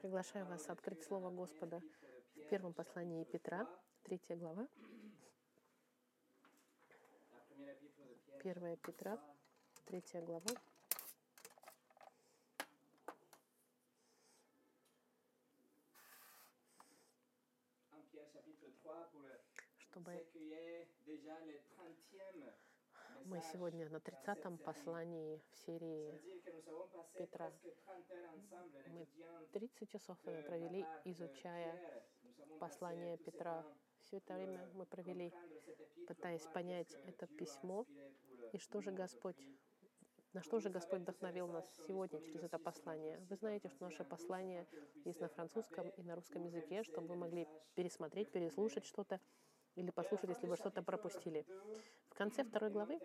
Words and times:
Приглашаю 0.00 0.46
вас 0.46 0.68
открыть 0.68 1.02
Слово 1.02 1.30
Господа 1.30 1.82
в 2.34 2.48
первом 2.48 2.72
послании 2.72 3.24
Петра, 3.24 3.66
третья 4.02 4.36
глава. 4.36 4.66
Первая 8.42 8.76
Петра, 8.76 9.18
третья 9.84 10.22
глава. 10.22 10.50
Чтобы 19.78 20.24
мы 23.24 23.40
сегодня 23.52 23.88
на 23.88 23.96
30-м 23.96 24.58
послании 24.58 25.40
в 25.50 25.56
серии 25.66 26.20
Петра. 27.16 27.52
Мы 28.86 29.06
30 29.52 29.88
часов 29.88 30.18
провели, 30.18 30.84
изучая 31.04 32.04
послание 32.58 33.18
Петра. 33.18 33.64
Все 34.02 34.18
это 34.18 34.34
время 34.34 34.68
мы 34.74 34.86
провели, 34.86 35.32
пытаясь 36.06 36.46
понять 36.46 36.94
это 37.06 37.26
письмо 37.26 37.86
и 38.52 38.58
что 38.58 38.80
же 38.80 38.90
Господь 38.90 39.36
на 40.32 40.42
что 40.42 40.60
же 40.60 40.70
Господь 40.70 41.00
вдохновил 41.00 41.48
нас 41.48 41.64
сегодня 41.88 42.20
через 42.20 42.44
это 42.44 42.56
послание? 42.56 43.18
Вы 43.28 43.34
знаете, 43.34 43.68
что 43.68 43.84
наше 43.84 44.04
послание 44.04 44.64
есть 45.04 45.20
на 45.20 45.28
французском 45.28 45.88
и 45.88 46.02
на 46.04 46.14
русском 46.14 46.44
языке, 46.44 46.84
чтобы 46.84 47.08
вы 47.08 47.16
могли 47.16 47.48
пересмотреть, 47.74 48.30
переслушать 48.30 48.84
что-то 48.84 49.20
или 49.74 49.90
послушать, 49.90 50.30
если 50.30 50.46
вы 50.46 50.56
что-то 50.56 50.82
пропустили. 50.82 51.44
Конце 52.20 52.44
второй 52.44 52.68
главы 52.68 53.00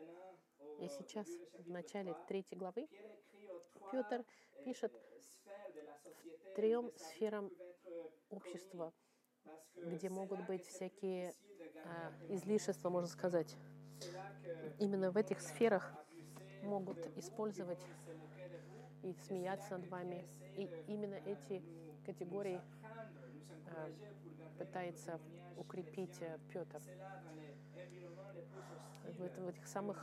и 0.82 0.90
сейчас 0.90 1.26
в 1.58 1.70
начале 1.70 2.14
третьей 2.28 2.58
главы 2.58 2.86
Петр 3.90 4.26
пишет 4.66 4.92
трем 6.54 6.92
сферам 6.98 7.50
общества, 8.30 8.92
где 9.78 10.10
могут 10.10 10.46
быть 10.46 10.66
всякие 10.66 11.34
а, 11.86 12.12
излишества, 12.28 12.90
можно 12.90 13.08
сказать. 13.08 13.56
Именно 14.80 15.12
в 15.12 15.16
этих 15.16 15.40
сферах 15.40 15.94
могут 16.62 16.98
использовать 17.18 17.88
и 19.02 19.14
смеяться 19.14 19.78
над 19.78 19.88
вами. 19.88 20.28
И 20.58 20.70
именно 20.88 21.16
эти 21.16 21.64
категории 22.06 22.62
а, 23.68 23.90
пытается 24.58 25.22
укрепить 25.56 26.22
э, 26.22 26.38
Петр. 26.52 26.82
В, 29.04 29.44
в 29.44 29.48
этих 29.48 29.68
самых 29.68 29.98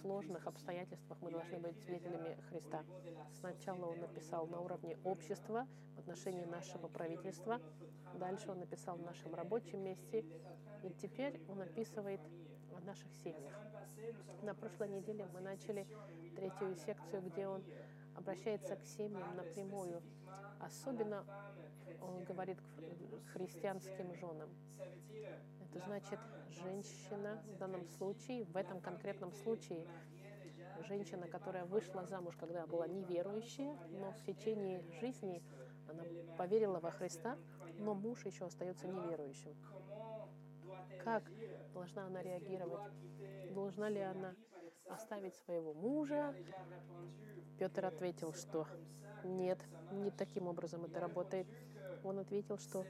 сложных 0.00 0.46
обстоятельствах 0.46 1.18
мы 1.20 1.30
должны 1.30 1.58
быть 1.58 1.78
свидетелями 1.80 2.40
Христа. 2.48 2.84
Сначала 3.40 3.86
он 3.86 4.00
написал 4.00 4.46
на 4.46 4.60
уровне 4.60 4.96
общества 5.04 5.66
в 5.96 6.00
отношении 6.00 6.44
нашего 6.44 6.88
правительства, 6.88 7.60
дальше 8.14 8.50
он 8.50 8.60
написал 8.60 8.96
в 8.96 9.02
нашем 9.02 9.34
рабочем 9.34 9.82
месте, 9.82 10.24
и 10.82 10.90
теперь 11.00 11.40
он 11.48 11.60
описывает 11.60 12.20
о 12.74 12.80
наших 12.80 13.12
семьях. 13.24 13.54
На 14.42 14.54
прошлой 14.54 14.88
неделе 14.88 15.26
мы 15.32 15.40
начали 15.40 15.86
третью 16.36 16.74
секцию, 16.76 17.22
где 17.22 17.46
он 17.46 17.62
обращается 18.16 18.76
к 18.76 18.84
семьям 18.84 19.36
напрямую. 19.36 20.02
Особенно 20.60 21.24
он 22.00 22.24
говорит 22.24 22.58
к 22.60 23.32
христианским 23.32 24.14
женам. 24.14 24.50
Это 25.60 25.84
значит, 25.84 26.18
женщина 26.48 27.42
в 27.46 27.58
данном 27.58 27.86
случае, 27.86 28.44
в 28.44 28.56
этом 28.56 28.80
конкретном 28.80 29.32
случае, 29.32 29.86
женщина, 30.86 31.28
которая 31.28 31.64
вышла 31.64 32.04
замуж, 32.04 32.36
когда 32.38 32.66
была 32.66 32.86
неверующая, 32.88 33.76
но 33.90 34.12
в 34.12 34.22
течение 34.24 34.82
жизни 35.00 35.42
она 35.88 36.04
поверила 36.36 36.80
во 36.80 36.90
Христа, 36.90 37.36
но 37.78 37.94
муж 37.94 38.24
еще 38.24 38.46
остается 38.46 38.88
неверующим. 38.88 39.54
Как 41.04 41.24
должна 41.72 42.06
она 42.06 42.22
реагировать? 42.22 42.92
Должна 43.52 43.88
ли 43.88 44.00
она 44.00 44.34
оставить 44.90 45.34
своего 45.36 45.72
мужа? 45.74 46.34
Петр 47.58 47.84
ответил, 47.84 48.32
что 48.32 48.66
нет, 49.24 49.58
не 49.92 50.10
таким 50.10 50.46
образом 50.46 50.84
это 50.84 51.00
работает. 51.00 51.46
Он 52.04 52.18
ответил, 52.18 52.58
что 52.58 52.84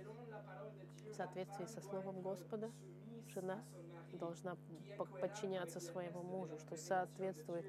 в 1.10 1.14
соответствии 1.14 1.66
со 1.66 1.80
Словом 1.80 2.20
Господа 2.22 2.70
жена 3.28 3.62
должна 4.12 4.56
подчиняться 5.20 5.80
своему 5.80 6.22
мужу, 6.22 6.58
что 6.58 6.76
соответствует 6.76 7.66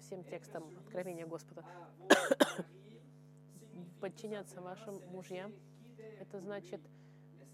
всем 0.00 0.24
текстам 0.24 0.64
откровения 0.78 1.26
Господа. 1.26 1.64
Подчиняться 4.00 4.60
вашим 4.60 5.00
мужьям— 5.10 5.52
это 6.20 6.38
значит 6.40 6.80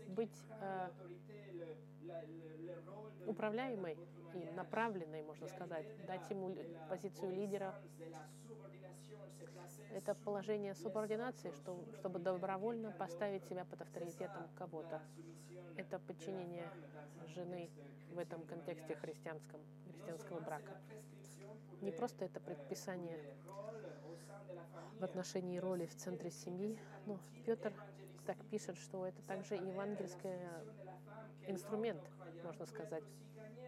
быть 0.08 0.36
э, 0.60 0.90
управляемой 3.26 3.98
и 4.34 4.50
направленной, 4.50 5.22
можно 5.22 5.48
сказать, 5.48 5.86
дать 6.06 6.28
ему 6.30 6.56
позицию 6.88 7.32
лидера. 7.32 7.74
Это 9.94 10.14
положение 10.14 10.74
субординации, 10.74 11.50
что, 11.50 11.84
чтобы 11.98 12.18
добровольно 12.18 12.92
поставить 12.92 13.44
себя 13.44 13.64
под 13.64 13.82
авторитетом 13.82 14.48
кого-то. 14.56 15.02
Это 15.76 15.98
подчинение 15.98 16.70
жены 17.34 17.70
в 18.10 18.18
этом 18.18 18.42
контексте 18.46 18.94
христианском, 18.96 19.60
христианского 19.84 20.40
брака. 20.40 20.76
Не 21.80 21.90
просто 21.90 22.24
это 22.24 22.40
предписание 22.40 23.18
в 24.98 25.04
отношении 25.04 25.58
роли 25.58 25.86
в 25.86 25.94
центре 25.96 26.30
семьи, 26.30 26.78
но 27.06 27.18
Петр 27.44 27.72
так 28.26 28.36
пишет, 28.46 28.76
что 28.78 29.06
это 29.06 29.20
также 29.22 29.54
евангельский 29.54 30.30
инструмент, 31.46 32.02
можно 32.44 32.66
сказать, 32.66 33.04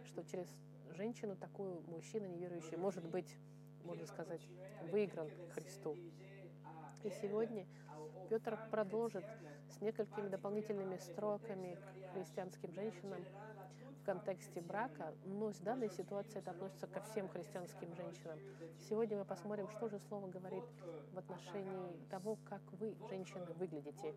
что 0.07 0.23
через 0.25 0.49
женщину 0.91 1.37
такую 1.37 1.83
мужчина 1.89 2.27
неверующий 2.27 2.77
может 2.77 3.05
быть, 3.05 3.37
можно 3.85 4.07
сказать, 4.07 4.43
выигран 4.91 5.29
Христу. 5.55 5.97
И 7.03 7.11
сегодня 7.21 7.67
Петр 8.31 8.59
продолжит 8.71 9.25
с 9.71 9.81
несколькими 9.81 10.29
дополнительными 10.29 10.97
строками 10.99 11.77
к 11.77 12.15
христианским 12.15 12.73
женщинам 12.73 13.25
в 14.05 14.07
контексте 14.07 14.61
брака, 14.61 15.15
но 15.25 15.51
в 15.51 15.63
данной 15.63 15.89
ситуации 15.89 16.39
это 16.39 16.51
относится 16.51 16.87
ко 16.87 17.01
всем 17.01 17.27
христианским 17.27 17.95
женщинам. 17.95 18.39
Сегодня 18.87 19.17
мы 19.17 19.25
посмотрим, 19.25 19.67
что 19.71 19.89
же 19.89 19.99
Слово 20.09 20.29
говорит 20.29 20.63
в 21.15 21.19
отношении 21.19 21.97
того, 22.11 22.37
как 22.45 22.61
вы, 22.73 22.95
женщины, 23.09 23.47
выглядите, 23.55 24.15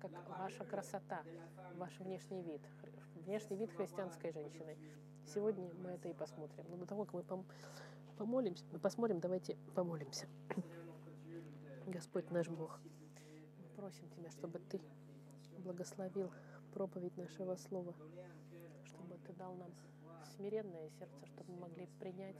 как 0.00 0.10
ваша 0.28 0.64
красота, 0.64 1.22
ваш 1.76 1.96
внешний 2.00 2.42
вид, 2.42 2.60
внешний 3.14 3.56
вид 3.56 3.70
христианской 3.70 4.32
женщины. 4.32 4.76
Сегодня 5.32 5.72
мы 5.74 5.90
это 5.90 6.08
и 6.08 6.12
посмотрим. 6.12 6.64
Но 6.68 6.76
до 6.76 6.84
того, 6.84 7.04
как 7.04 7.14
мы 7.14 7.22
пом 7.22 7.46
помолимся, 8.18 8.64
мы 8.72 8.80
посмотрим, 8.80 9.20
давайте 9.20 9.56
помолимся. 9.76 10.26
Господь 11.86 12.28
наш 12.32 12.48
Бог, 12.48 12.80
мы 13.60 13.68
просим 13.76 14.08
Тебя, 14.10 14.30
чтобы 14.32 14.58
Ты 14.58 14.80
благословил 15.58 16.32
проповедь 16.72 17.16
нашего 17.16 17.54
Слова, 17.54 17.94
дал 19.34 19.54
нам 19.54 19.72
смиренное 20.36 20.90
сердце, 20.98 21.26
чтобы 21.26 21.52
мы 21.52 21.60
могли 21.60 21.86
принять, 22.00 22.36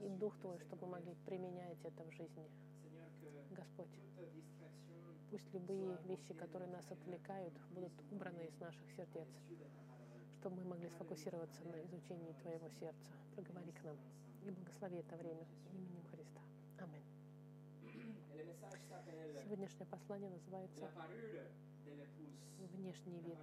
и 0.00 0.08
Дух 0.08 0.38
Твой, 0.40 0.58
чтобы 0.60 0.86
мы 0.86 0.92
могли 0.92 1.14
применять 1.26 1.78
это 1.84 2.04
в 2.04 2.10
жизни. 2.12 2.50
Господь, 3.50 3.88
пусть 5.30 5.52
любые 5.52 5.98
вещи, 6.04 6.34
которые 6.34 6.70
нас 6.70 6.90
отвлекают, 6.90 7.54
будут 7.70 7.92
убраны 8.10 8.42
из 8.46 8.58
наших 8.60 8.90
сердец 8.96 9.28
чтобы 10.44 10.60
мы 10.60 10.64
могли 10.64 10.90
сфокусироваться 10.90 11.64
на 11.64 11.82
изучении 11.84 12.34
Твоего 12.42 12.68
сердца. 12.78 13.12
Проговори 13.34 13.72
к 13.72 13.82
нам 13.82 13.96
и 14.44 14.50
благослови 14.50 14.98
это 14.98 15.16
время 15.16 15.46
именем 15.72 16.04
Христа. 16.10 16.42
Аминь. 16.80 17.02
Сегодняшнее 19.42 19.86
послание 19.86 20.28
называется 20.28 20.90
«Внешний 22.74 23.20
вид 23.22 23.38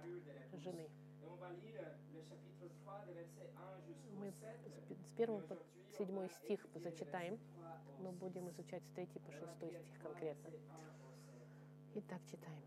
жены». 0.62 0.88
Мы 4.18 4.30
с 4.30 5.12
1 5.16 5.42
по 5.42 5.56
7 5.98 6.28
стих 6.28 6.66
зачитаем, 6.74 7.38
но 8.00 8.12
будем 8.12 8.48
изучать 8.50 8.82
с 8.84 8.94
3 8.94 9.06
по 9.06 9.32
6 9.32 9.52
стих 9.56 10.02
конкретно. 10.02 10.50
Итак, 11.94 12.20
читаем. 12.30 12.62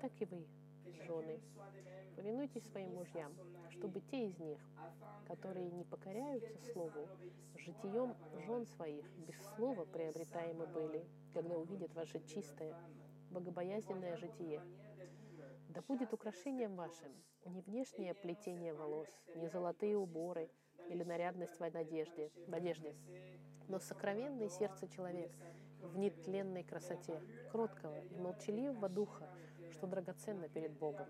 Так 0.00 0.12
и 0.20 0.24
вы, 0.24 0.46
жены, 1.06 1.40
повинуйтесь 2.16 2.64
своим 2.70 2.94
мужьям, 2.94 3.32
чтобы 3.70 4.00
те 4.00 4.28
из 4.28 4.38
них, 4.38 4.58
которые 5.26 5.70
не 5.70 5.84
покоряются 5.84 6.58
слову, 6.72 7.08
житием 7.56 8.14
жен 8.46 8.66
своих 8.66 9.04
без 9.26 9.36
слова 9.54 9.84
приобретаемы 9.84 10.66
были, 10.66 11.04
когда 11.34 11.56
увидят 11.56 11.94
ваше 11.94 12.20
чистое, 12.26 12.74
богобоязненное 13.30 14.16
житие. 14.16 14.62
Да 15.70 15.82
будет 15.82 16.12
украшением 16.12 16.74
вашим 16.74 17.12
не 17.44 17.60
внешнее 17.60 18.12
плетение 18.12 18.74
волос, 18.74 19.06
не 19.36 19.46
золотые 19.46 19.96
уборы 19.96 20.50
или 20.88 21.04
нарядность 21.04 21.60
в 21.60 21.62
одежде, 21.62 22.32
в 22.48 22.54
одежде, 22.54 22.96
но 23.68 23.78
сокровенное 23.78 24.48
сердце 24.48 24.88
человек 24.88 25.30
в 25.80 25.96
нетленной 25.96 26.64
красоте, 26.64 27.22
кроткого 27.52 28.00
и 28.00 28.18
молчаливого 28.18 28.88
духа, 28.88 29.28
что 29.70 29.86
драгоценно 29.86 30.48
перед 30.48 30.72
Богом. 30.72 31.06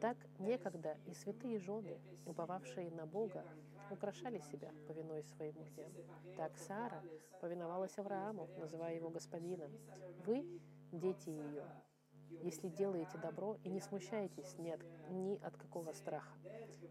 Так 0.00 0.16
некогда 0.38 0.96
и 1.04 1.12
святые 1.12 1.58
жены, 1.58 2.00
уповавшие 2.24 2.90
на 2.90 3.04
Бога, 3.04 3.44
украшали 3.90 4.38
себя, 4.38 4.72
повинуясь 4.88 5.28
своим 5.34 5.54
мужьям. 5.56 5.92
Так 6.38 6.56
Сара 6.56 7.02
повиновалась 7.42 7.98
Аврааму, 7.98 8.48
называя 8.56 8.94
его 8.94 9.10
господином. 9.10 9.70
Вы– 10.24 10.46
дети 10.92 11.28
ее, 11.28 11.66
если 12.42 12.68
делаете 12.68 13.18
добро 13.18 13.56
и 13.64 13.68
не 13.68 13.80
смущаетесь 13.80 14.56
ни 14.58 14.70
от, 14.70 14.80
ни 15.10 15.38
от 15.42 15.56
какого 15.56 15.92
страха. 15.92 16.32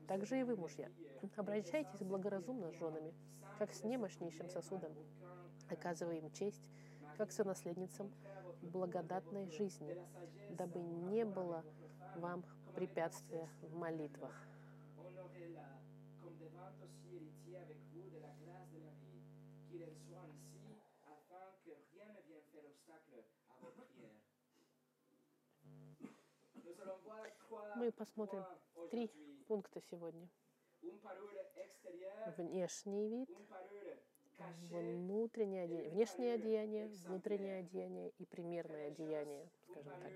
Так 0.07 0.25
же 0.25 0.39
и 0.39 0.43
вы, 0.43 0.55
мужья, 0.55 0.89
обращайтесь 1.35 2.01
благоразумно 2.01 2.71
с 2.71 2.75
женами, 2.75 3.13
как 3.57 3.73
с 3.73 3.83
немощнейшим 3.83 4.49
сосудом, 4.49 4.93
оказывая 5.69 6.17
им 6.17 6.31
честь, 6.31 6.61
как 7.17 7.31
с 7.31 7.43
наследницам 7.43 8.11
благодатной 8.61 9.49
жизни, 9.49 9.97
дабы 10.51 10.81
не 10.81 11.25
было 11.25 11.63
вам 12.15 12.43
препятствия 12.75 13.49
в 13.61 13.75
молитвах. 13.75 14.33
Мы 27.75 27.91
посмотрим 27.91 28.43
три 28.91 29.11
пункта 29.47 29.81
сегодня. 29.89 30.27
Внешний 32.37 33.07
вид, 33.09 33.29
внутреннее 34.69 35.63
одеяние, 35.63 35.89
внешнее 35.91 36.33
одеяние, 36.35 36.87
внутреннее 37.05 37.59
одеяние 37.59 38.09
и 38.17 38.25
примерное 38.25 38.87
одеяние, 38.87 39.49
скажем 39.69 39.93
так. 40.01 40.11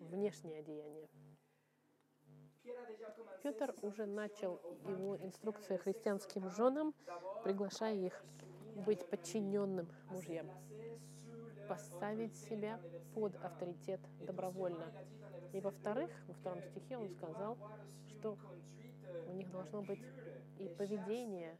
Внешнее 0.00 0.60
одеяние. 0.60 1.08
Петр 3.42 3.74
уже 3.82 4.06
начал 4.06 4.60
его 4.88 5.16
инструкция 5.16 5.78
христианским 5.78 6.50
женам, 6.50 6.94
приглашая 7.44 7.94
их 7.94 8.24
быть 8.74 9.08
подчиненным 9.08 9.88
мужьям, 10.10 10.50
поставить 11.68 12.36
себя 12.36 12.78
под 13.14 13.34
авторитет 13.44 14.00
добровольно. 14.20 14.86
И 15.52 15.60
во-вторых, 15.60 16.10
во 16.28 16.34
втором 16.34 16.62
стихе 16.62 16.98
он 16.98 17.08
сказал, 17.10 17.56
что 18.08 18.36
у 19.28 19.32
них 19.32 19.50
должно 19.50 19.82
быть 19.82 20.00
и 20.58 20.68
поведение 20.68 21.56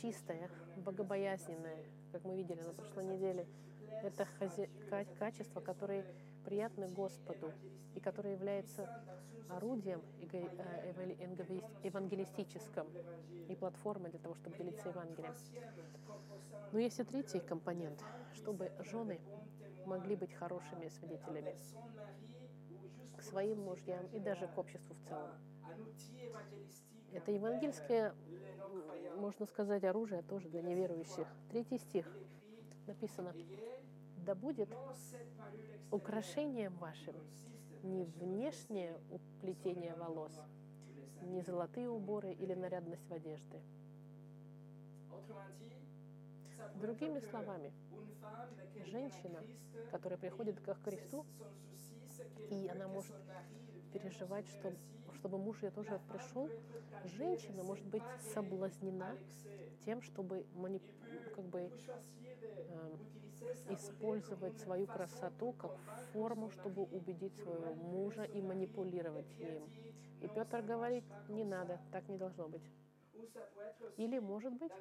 чистое, 0.00 0.50
богобоязненное, 0.76 1.84
как 2.12 2.24
мы 2.24 2.36
видели 2.36 2.60
на 2.60 2.72
прошлой 2.72 3.04
неделе. 3.04 3.46
Это 4.02 4.26
качество, 5.18 5.60
которое 5.60 6.04
приятны 6.44 6.88
Господу 6.88 7.52
и 7.94 8.00
которое 8.00 8.34
является 8.34 8.88
орудием 9.48 10.02
э, 10.32 10.48
евангелистическим 11.82 12.86
и 13.48 13.54
платформой 13.54 14.10
для 14.10 14.20
того, 14.20 14.34
чтобы 14.34 14.56
делиться 14.56 14.88
Евангелием. 14.88 15.34
Но 16.72 16.78
есть 16.78 16.98
и 16.98 17.04
третий 17.04 17.40
компонент, 17.40 18.02
чтобы 18.34 18.72
жены 18.80 19.20
могли 19.86 20.16
быть 20.16 20.32
хорошими 20.32 20.88
свидетелями 20.88 21.56
к 23.16 23.22
своим 23.22 23.60
мужьям 23.60 24.06
и 24.08 24.18
даже 24.18 24.48
к 24.48 24.58
обществу 24.58 24.94
в 24.94 25.08
целом. 25.08 25.30
Это 27.12 27.30
евангельское, 27.30 28.14
можно 29.16 29.46
сказать, 29.46 29.84
оружие 29.84 30.22
тоже 30.22 30.48
для 30.48 30.62
неверующих. 30.62 31.28
Третий 31.50 31.78
стих 31.78 32.06
написано, 32.86 33.32
«Да 34.26 34.34
будет 34.34 34.68
украшением 35.90 36.76
вашим 36.76 37.14
не 37.82 38.04
внешнее 38.04 38.98
уплетение 39.10 39.94
волос, 39.94 40.32
не 41.22 41.42
золотые 41.42 41.88
уборы 41.90 42.32
или 42.32 42.54
нарядность 42.54 43.06
в 43.08 43.12
одежде». 43.12 43.60
Другими 46.80 47.20
словами, 47.20 47.72
женщина, 48.86 49.42
которая 49.90 50.18
приходит 50.18 50.60
к 50.60 50.74
Христу, 50.82 51.24
и 52.50 52.68
она 52.68 52.88
может 52.88 53.14
переживать, 53.92 54.46
что, 54.48 54.72
чтобы 55.14 55.38
муж 55.38 55.62
ее 55.62 55.70
тоже 55.70 56.00
пришел, 56.10 56.48
женщина 57.04 57.62
может 57.62 57.86
быть 57.86 58.02
соблазнена 58.34 59.16
тем, 59.84 60.02
чтобы 60.02 60.46
манip... 60.54 60.82
как 61.34 61.44
бы, 61.44 61.70
э, 61.70 62.96
использовать 63.68 64.58
свою 64.58 64.86
красоту 64.86 65.52
как 65.52 65.76
форму, 66.12 66.50
чтобы 66.50 66.82
убедить 66.82 67.36
своего 67.36 67.74
мужа 67.74 68.24
и 68.24 68.40
манипулировать 68.40 69.30
им. 69.38 69.68
И 70.20 70.28
Петр 70.28 70.62
говорит, 70.62 71.04
не 71.28 71.44
надо, 71.44 71.80
так 71.92 72.08
не 72.08 72.16
должно 72.16 72.48
быть. 72.48 72.64
Или, 73.96 74.18
может 74.18 74.52
быть, 74.54 74.72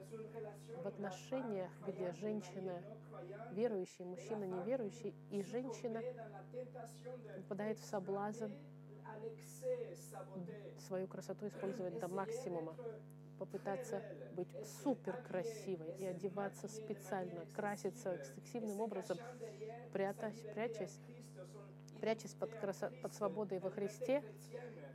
в 0.82 0.88
отношениях, 0.88 1.72
где 1.86 2.12
женщина 2.14 2.82
верующий, 3.52 4.06
мужчина 4.06 4.46
неверующий, 4.46 5.14
и 5.32 5.42
женщина 5.44 6.02
попадает 7.38 7.80
в 7.80 7.86
соблазн 7.86 8.52
свою 10.80 11.08
красоту 11.08 11.48
использовать 11.48 12.00
до 12.00 12.08
максимума, 12.08 12.76
попытаться 13.44 14.02
быть 14.38 14.48
супер 14.84 15.18
красивой 15.28 15.94
и 16.00 16.06
одеваться 16.06 16.70
специально, 16.70 17.46
краситься 17.54 18.18
сексивным 18.36 18.80
образом, 18.80 19.18
прятась, 19.92 20.40
прячась, 20.54 20.98
прячась 22.00 22.34
под, 22.36 22.56
красо... 22.56 22.90
под 23.02 23.14
свободой 23.14 23.60
во 23.60 23.70
Христе 23.70 24.24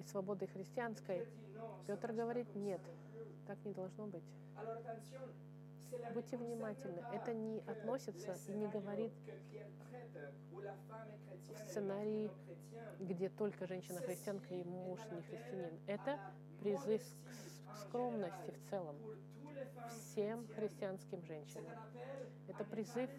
и 0.00 0.02
свободой 0.04 0.48
христианской. 0.48 1.26
Петр 1.86 2.12
говорит, 2.12 2.54
нет, 2.54 2.80
так 3.46 3.58
не 3.66 3.72
должно 3.74 4.06
быть. 4.06 4.24
Будьте 6.14 6.38
внимательны. 6.38 7.02
Это 7.12 7.34
не 7.34 7.60
относится 7.60 8.34
и 8.46 8.52
не 8.52 8.66
говорит 8.68 9.12
в 11.50 11.68
сценарии, 11.68 12.30
где 12.98 13.28
только 13.28 13.66
женщина 13.66 14.00
христианка 14.00 14.54
и 14.54 14.64
муж 14.64 15.00
не 15.12 15.20
христианин. 15.22 15.78
Это 15.86 16.18
призыв 16.60 17.02
к 17.02 17.47
скромности 17.76 18.50
в 18.50 18.70
целом 18.70 18.96
всем 19.88 20.46
христианским 20.48 21.22
женщинам. 21.22 21.72
Это 22.48 22.64
призыв 22.64 23.10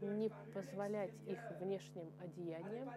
не 0.00 0.30
позволять 0.54 1.12
их 1.26 1.38
внешним 1.60 2.12
одеяниям 2.20 2.90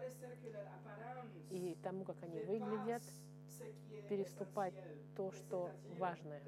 и 1.50 1.78
тому, 1.84 2.04
как 2.04 2.22
они 2.24 2.40
выглядят, 2.42 3.04
переступать 4.10 4.74
то, 5.16 5.32
что 5.32 5.72
важное. 5.98 6.42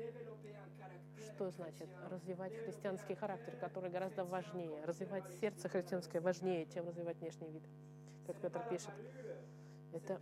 Что 1.17 1.49
значит 1.51 1.87
развивать 2.09 2.53
христианский 2.55 3.15
характер, 3.15 3.55
который 3.59 3.89
гораздо 3.89 4.25
важнее, 4.25 4.83
развивать 4.85 5.23
сердце 5.39 5.69
христианское 5.69 6.19
важнее, 6.19 6.65
чем 6.67 6.87
развивать 6.87 7.17
внешний 7.17 7.49
вид, 7.49 7.63
как 8.27 8.37
Петр 8.37 8.61
пишет. 8.69 8.93
Это 9.93 10.19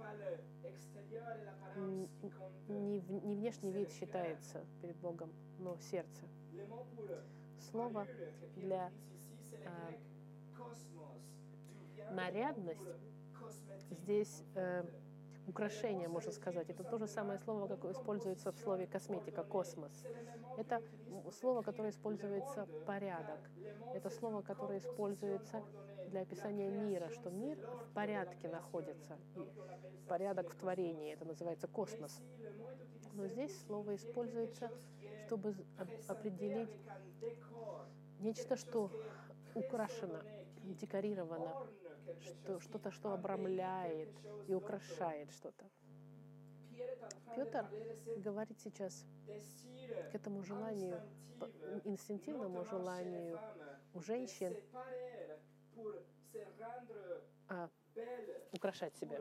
не, 2.68 3.00
не 3.00 3.36
внешний 3.36 3.72
вид 3.72 3.92
считается 3.92 4.66
перед 4.82 4.98
Богом, 4.98 5.32
но 5.60 5.78
сердце. 5.80 6.26
Слово 7.72 8.06
для 8.58 8.92
э, 9.54 9.94
нарядность 12.12 12.88
здесь 13.90 14.44
э, 14.56 14.84
украшение, 15.48 16.08
можно 16.08 16.32
сказать. 16.32 16.70
Это 16.70 16.84
то 16.84 16.98
же 16.98 17.08
самое 17.08 17.40
слово, 17.40 17.68
какое 17.68 17.94
используется 17.94 18.52
в 18.52 18.58
слове 18.58 18.88
косметика, 18.88 19.44
космос. 19.44 20.04
Это 20.58 20.82
слово, 21.40 21.62
которое 21.62 21.90
используется 21.90 22.68
порядок. 22.86 23.40
Это 23.94 24.10
слово, 24.10 24.42
которое 24.42 24.80
используется 24.80 25.64
для 26.12 26.22
описания 26.22 26.70
мира, 26.70 27.10
что 27.10 27.30
мир 27.30 27.58
в 27.58 27.94
порядке 27.94 28.50
находится. 28.50 29.18
Порядок 30.08 30.50
в 30.50 30.56
творении, 30.56 31.14
это 31.14 31.26
называется 31.26 31.68
космос. 31.68 32.22
Но 33.14 33.28
здесь 33.28 33.58
слово 33.66 33.96
используется, 33.96 34.70
чтобы 35.26 35.56
определить 36.08 36.70
нечто, 38.20 38.56
что 38.58 38.92
украшено, 39.56 40.20
декорировано, 40.64 41.68
что, 42.20 42.60
что-то, 42.60 42.92
что 42.92 43.14
обрамляет 43.14 44.10
и 44.48 44.54
украшает 44.54 45.32
что-то. 45.32 45.66
Петр 47.36 47.66
говорит 48.18 48.60
сейчас 48.60 49.06
к 50.12 50.16
этому 50.16 50.44
желанию, 50.44 51.02
инстинктивному 51.86 52.66
желанию 52.66 53.40
у 53.94 54.02
женщин 54.02 54.56
а, 57.50 57.70
украшать 58.52 58.96
себя, 58.98 59.20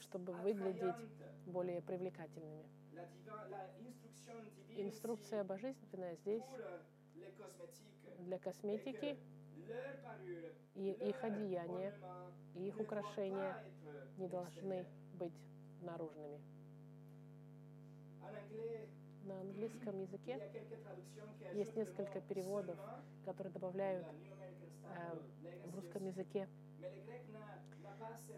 чтобы 0.00 0.32
выглядеть 0.32 0.94
более 1.46 1.80
привлекательными. 1.82 2.64
Инструкция 4.76 5.44
божественная 5.44 6.16
здесь 6.16 6.44
для 8.18 8.38
косметики, 8.38 9.16
и 10.74 10.90
их 10.90 11.24
одеяния, 11.24 11.90
ornement 11.90 12.16
и 12.56 12.68
их 12.68 12.80
украшения 12.80 13.54
не 14.18 14.28
должны 14.28 14.84
быть 15.18 15.32
наружными. 15.82 16.40
На 19.24 19.40
английском 19.40 19.98
языке 20.00 20.40
Есть 21.54 21.74
несколько 21.76 22.20
переводов, 22.20 22.76
которые 23.24 23.52
добавляют 23.52 24.06
в 25.64 25.74
Legacy 25.74 25.74
русском 25.74 26.04
языке 26.04 26.48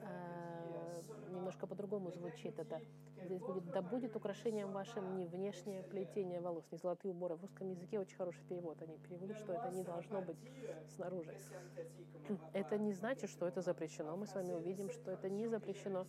э, 0.03 1.03
немножко 1.31 1.67
по-другому 1.67 2.11
звучит 2.11 2.59
это. 2.59 2.81
Здесь 3.25 3.41
будет 3.41 3.65
«Да 3.71 3.83
будет 3.83 4.17
украшением 4.17 4.73
вашим 4.73 5.17
не 5.17 5.27
внешнее 5.27 5.81
extérieure». 5.81 5.89
плетение 5.89 6.41
волос, 6.41 6.65
не 6.71 6.79
золотые 6.79 7.13
уборы». 7.13 7.37
В 7.37 7.43
русском 7.43 7.69
языке 7.69 7.99
очень 7.99 8.17
хороший 8.17 8.45
перевод. 8.45 8.81
Они 8.83 8.99
переводят, 8.99 9.37
что 9.39 9.53
это 9.53 9.71
не 9.71 9.83
должно 9.83 10.23
быть 10.23 10.37
снаружи. 10.95 11.35
Это 12.53 12.79
не 12.79 12.93
значит, 12.93 13.31
что 13.31 13.47
это 13.47 13.63
запрещено. 13.63 14.17
Мы 14.17 14.27
с 14.27 14.35
вами 14.35 14.53
увидим, 14.53 14.91
что 14.91 15.11
это 15.11 15.31
не 15.31 15.49
запрещено. 15.49 16.07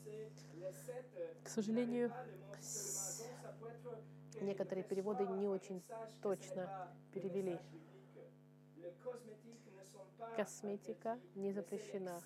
К 1.43 1.48
сожалению, 1.48 2.12
некоторые 4.41 4.84
переводы 4.84 5.25
не 5.27 5.48
очень 5.48 5.81
точно 6.22 6.89
перевели. 7.13 7.58
Косметика 10.35 11.19
не 11.35 11.51
запрещена. 11.51 12.19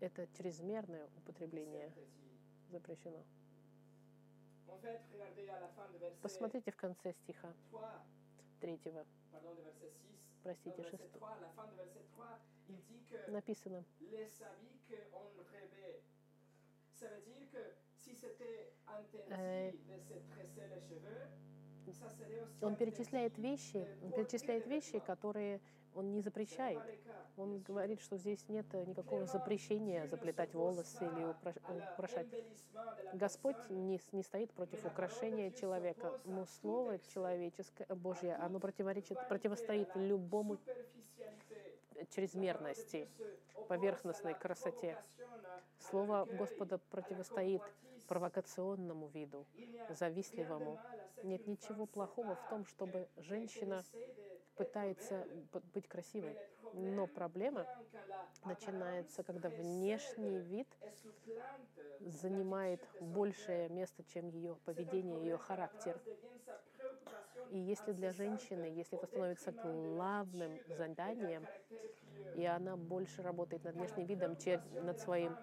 Это 0.00 0.26
чрезмерное 0.36 1.06
употребление 1.18 1.92
запрещено. 2.70 3.22
Посмотрите 6.22 6.72
в 6.72 6.76
конце 6.76 7.12
стиха 7.12 7.52
третьего, 8.60 9.04
Pardon, 9.32 9.54
de 9.54 9.62
verset 9.62 9.92
6. 9.92 10.42
простите, 10.42 10.82
шестого. 10.82 11.18
3, 11.18 11.28
à 11.28 11.40
la 11.40 11.48
fin 11.50 11.66
de 11.66 11.74
verset 11.76 12.04
3, 12.12 12.38
il 12.68 12.82
dit 12.84 13.02
que 13.08 13.30
Написано, 13.30 13.84
ça 16.94 17.08
veut 17.08 17.22
dire 17.22 17.50
que 17.50 17.74
si 17.96 18.14
c'était 18.14 18.72
interdit 18.86 19.32
Э, 19.32 19.72
de 19.72 19.98
se 19.98 20.14
tresser 20.30 20.68
les 20.68 20.80
cheveux, 20.80 21.00
ça 21.00 21.20
serait 21.20 21.34
aussi 21.34 21.51
он 22.60 22.76
перечисляет 22.76 23.36
вещи, 23.38 23.86
он 24.02 24.12
перечисляет 24.12 24.66
вещи, 24.66 24.98
которые 25.00 25.60
он 25.94 26.12
не 26.12 26.20
запрещает. 26.20 26.80
Он 27.36 27.60
говорит, 27.60 28.00
что 28.00 28.16
здесь 28.16 28.48
нет 28.48 28.66
никакого 28.86 29.26
запрещения 29.26 30.06
заплетать 30.06 30.54
волосы 30.54 31.04
или 31.04 31.24
украшать. 31.94 32.26
Господь 33.14 33.56
не, 33.70 34.00
не 34.12 34.22
стоит 34.22 34.52
против 34.52 34.84
украшения 34.84 35.50
человека, 35.50 36.20
но 36.24 36.46
Слово 36.60 36.98
человеческое, 36.98 37.86
Божье, 37.94 38.34
оно 38.36 38.58
противоречит, 38.58 39.18
противостоит 39.28 39.88
любому 39.94 40.58
чрезмерности, 42.10 43.08
поверхностной 43.68 44.34
красоте. 44.34 44.98
Слово 45.78 46.26
Господа 46.26 46.78
противостоит. 46.90 47.62
Провокационному 48.02 49.08
виду, 49.08 49.46
завистливому. 49.88 50.80
Нет 51.22 51.46
ничего 51.46 51.86
плохого 51.86 52.34
в 52.36 52.48
том, 52.48 52.64
чтобы 52.66 53.08
женщина 53.16 53.82
пытается 54.56 55.26
быть 55.74 55.88
красивой. 55.88 56.36
Но 56.74 57.06
проблема 57.06 57.66
начинается, 58.44 59.22
когда 59.22 59.48
внешний 59.50 60.38
вид 60.40 60.68
занимает 62.00 62.80
большее 63.00 63.68
место, 63.68 64.02
чем 64.04 64.28
ее 64.28 64.56
поведение, 64.64 65.20
ее 65.20 65.38
характер. 65.38 66.00
И 67.50 67.58
если 67.58 67.92
для 67.92 68.12
женщины, 68.12 68.64
если 68.64 68.96
это 68.96 69.06
становится 69.06 69.52
главным 69.52 70.58
заданием, 70.68 71.46
и 72.34 72.44
она 72.46 72.76
больше 72.76 73.22
работает 73.22 73.64
над 73.64 73.74
внешним 73.74 74.06
видом, 74.06 74.36
чем 74.36 74.62
над 74.72 74.98
своим 74.98 75.36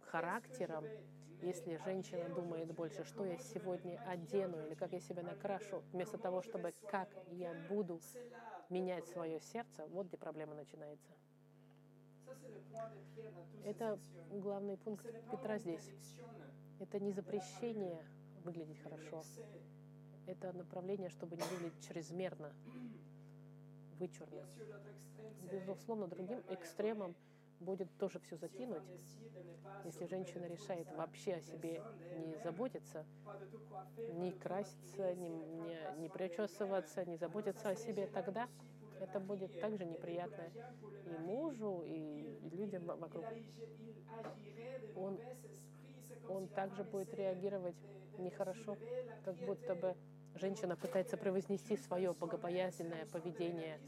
характером, 0.00 0.86
если 1.42 1.76
женщина 1.84 2.28
думает 2.34 2.72
больше, 2.72 3.04
что 3.04 3.24
я 3.24 3.38
сегодня 3.38 4.00
одену 4.06 4.64
или 4.66 4.74
как 4.74 4.92
я 4.92 5.00
себя 5.00 5.22
накрашу, 5.22 5.82
вместо 5.92 6.18
того, 6.18 6.42
чтобы 6.42 6.74
как 6.90 7.08
я 7.30 7.54
буду 7.68 8.00
менять 8.68 9.06
свое 9.08 9.40
сердце, 9.40 9.86
вот 9.86 10.06
где 10.06 10.16
проблема 10.16 10.54
начинается. 10.54 11.10
Это 13.64 13.98
главный 14.30 14.76
пункт 14.76 15.06
Петра 15.30 15.58
здесь. 15.58 15.90
Это 16.78 16.98
не 16.98 17.12
запрещение 17.12 18.04
выглядеть 18.44 18.80
хорошо. 18.82 19.22
Это 20.26 20.52
направление, 20.52 21.08
чтобы 21.08 21.36
не 21.36 21.42
выглядеть 21.42 21.86
чрезмерно, 21.86 22.52
вычурно. 23.98 24.46
Безусловно, 25.50 26.06
другим 26.06 26.42
экстремом 26.48 27.14
будет 27.60 27.88
тоже 27.98 28.18
все 28.20 28.36
закинуть, 28.36 28.82
если 29.84 30.06
женщина 30.06 30.46
решает 30.46 30.90
вообще 30.92 31.34
о 31.34 31.40
себе 31.42 31.82
не 32.12 32.36
заботиться, 32.38 33.04
не 34.08 34.32
краситься, 34.32 35.14
не, 35.14 35.28
не, 35.28 35.76
не 36.00 36.08
причесываться, 36.08 37.04
не 37.04 37.16
заботиться 37.16 37.70
о 37.70 37.76
себе, 37.76 38.06
тогда 38.06 38.48
это 38.98 39.20
будет 39.20 39.58
также 39.60 39.84
неприятно 39.84 40.50
и 41.04 41.16
мужу, 41.18 41.82
и 41.86 42.38
людям 42.52 42.84
вокруг. 42.86 43.26
Он- 44.96 45.20
Он 46.28 46.48
также 46.48 46.84
будет 46.84 47.12
реагировать 47.14 47.76
нехорошо, 48.18 48.78
как 49.24 49.36
будто 49.36 49.74
бы 49.74 49.96
женщина 50.34 50.76
пытается 50.76 51.16
превознести 51.16 51.76
свое 51.76 52.12
богобоязненное 52.12 53.06
поведение. 53.06 53.78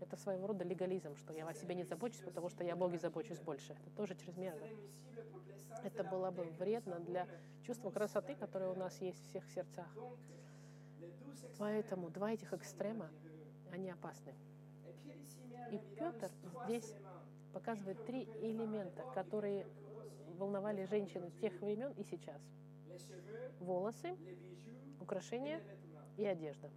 Это 0.00 0.16
своего 0.16 0.46
рода 0.48 0.64
легализм, 0.64 1.16
что 1.16 1.32
я 1.32 1.46
о 1.46 1.54
себе 1.54 1.74
не 1.74 1.84
забочусь, 1.84 2.20
потому 2.20 2.48
что 2.48 2.64
я 2.64 2.74
о 2.74 2.76
Боге 2.76 2.98
забочусь 2.98 3.40
больше. 3.40 3.72
Это 3.72 3.90
тоже 3.96 4.14
чрезмерно. 4.14 4.66
Это 5.82 6.04
было 6.04 6.30
бы 6.30 6.44
вредно 6.58 6.98
для 7.00 7.26
чувства 7.62 7.90
красоты, 7.90 8.34
которое 8.34 8.70
у 8.70 8.74
нас 8.74 9.00
есть 9.00 9.18
в 9.18 9.28
всех 9.28 9.48
сердцах. 9.50 9.88
Поэтому 11.58 12.10
два 12.10 12.32
этих 12.32 12.52
экстрема, 12.52 13.10
они 13.70 13.90
опасны. 13.90 14.34
И 15.70 15.78
Петр 15.96 16.30
здесь 16.64 16.94
Показывает 17.54 18.04
три 18.04 18.24
элемента, 18.42 19.04
которые 19.14 19.64
волновали 20.38 20.84
женщин 20.86 21.30
тех 21.40 21.52
времен 21.60 21.92
и 21.92 22.02
сейчас. 22.02 22.42
Волосы, 23.60 24.16
украшения 25.00 25.62
и 26.16 26.24
одежда. 26.24 26.68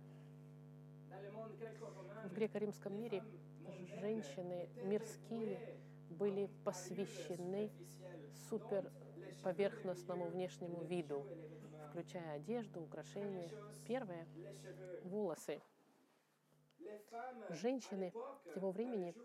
В 2.25 2.33
греко-римском 2.33 2.95
мире 2.97 3.23
женщины 3.99 4.69
мирские 4.83 5.59
были 6.09 6.49
посвящены 6.63 7.69
l'allure 7.69 7.71
superficielle. 7.71 8.47
супер 8.49 8.83
Donc, 8.83 8.93
les 9.15 9.31
cheveux, 9.31 9.43
поверхностному 9.43 10.25
les 10.25 10.31
внешнему 10.31 10.83
виду, 10.83 11.25
включая 11.89 12.35
одежду, 12.35 12.81
украшения. 12.81 13.49
Первое 13.85 14.27
волосы. 15.03 15.61
Женщины 17.49 18.13
того 18.53 18.71
времени, 18.71 19.15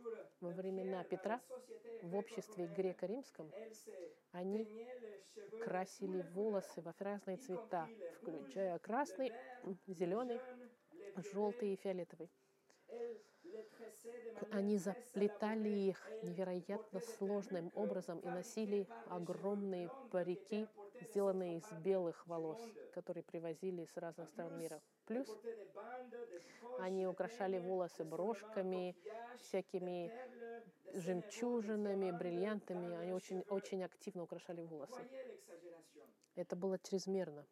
во 0.40 0.50
времена 0.50 1.04
Петра, 1.04 1.40
в 2.02 2.16
обществе 2.16 2.66
греко-римском, 2.66 3.50
они 4.32 4.66
красили 5.62 6.22
волосы 6.34 6.80
во 6.82 6.94
разные 6.98 7.36
цвета, 7.36 7.88
включая 8.16 8.78
красный, 8.78 9.32
зеленый, 9.86 10.40
желтый 11.16 11.74
и 11.74 11.76
фиолетовый. 11.76 12.30
Они 14.50 14.78
заплетали 14.78 15.68
их 15.68 16.10
невероятно 16.22 17.00
сложным 17.00 17.70
образом 17.74 18.18
и 18.20 18.28
носили 18.28 18.86
огромные 19.08 19.90
парики, 20.10 20.66
сделанные 21.00 21.58
из 21.58 21.72
белых 21.84 22.26
волос, 22.26 22.58
которые 22.92 23.22
привозили 23.22 23.84
с 23.84 23.96
разных 23.96 24.28
стран 24.28 24.58
мира. 24.58 24.80
Плюс 25.06 25.28
они 26.78 27.06
украшали 27.06 27.58
волосы 27.58 28.04
брошками, 28.04 28.96
всякими 29.38 30.10
жемчужинами, 30.94 32.10
бриллиантами. 32.10 32.94
Они 32.94 33.12
очень, 33.12 33.42
очень 33.48 33.84
активно 33.84 34.22
украшали 34.22 34.62
волосы. 34.62 35.08
Это 36.34 36.56
было 36.56 36.78
чрезмерно. 36.78 37.46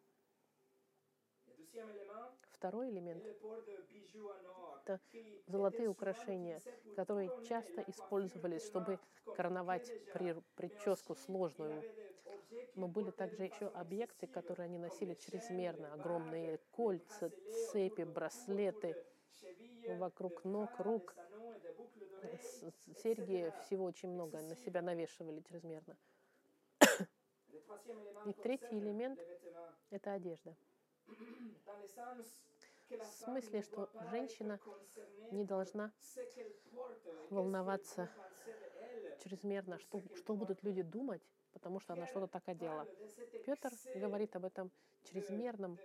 Второй 2.61 2.91
элемент 2.91 3.25
это 4.85 4.99
золотые 5.47 5.89
украшения, 5.89 6.61
которые 6.93 7.33
часто 7.41 7.81
использовались, 7.81 8.63
чтобы 8.63 8.99
короновать 9.31 9.91
при- 10.11 10.39
прическу 10.55 11.15
сложную. 11.15 11.83
Но 12.75 12.87
были 12.87 13.09
также 13.09 13.45
еще 13.45 13.67
объекты, 13.69 14.27
которые 14.27 14.65
они 14.65 14.77
носили 14.77 15.15
чрезмерно. 15.15 15.91
Огромные 15.93 16.59
кольца, 16.69 17.31
цепи, 17.49 18.03
браслеты 18.03 18.95
вокруг 19.87 20.43
ног, 20.43 20.79
рук, 20.79 21.17
серьги, 23.01 23.51
всего 23.61 23.85
очень 23.85 24.09
много 24.09 24.39
на 24.41 24.55
себя 24.55 24.81
навешивали 24.81 25.41
чрезмерно. 25.41 25.97
И 28.23 28.33
третий 28.33 28.79
элемент— 28.79 29.19
это 29.91 30.13
одежда. 30.13 30.55
В 32.99 33.23
смысле, 33.23 33.61
что 33.61 33.89
женщина 34.11 34.59
не 35.31 35.43
должна 35.43 35.93
волноваться 37.29 38.09
чрезмерно, 39.23 39.79
что, 39.79 40.01
что 40.15 40.35
будут 40.35 40.63
люди 40.63 40.81
думать, 40.81 41.21
потому 41.51 41.79
что 41.79 41.93
она 41.93 42.07
что-то 42.07 42.27
так 42.27 42.47
одела. 42.47 42.87
Петр 43.45 43.71
говорит 43.95 44.35
об 44.35 44.45
этом 44.45 44.71
чрезмерном 45.03 45.77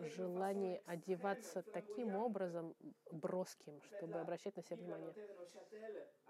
желании 0.00 0.82
одеваться 0.86 1.62
таким 1.72 2.14
образом 2.14 2.74
броским, 3.10 3.80
чтобы 3.82 4.18
обращать 4.20 4.56
на 4.56 4.62
себя 4.62 4.76
внимание. 4.76 5.14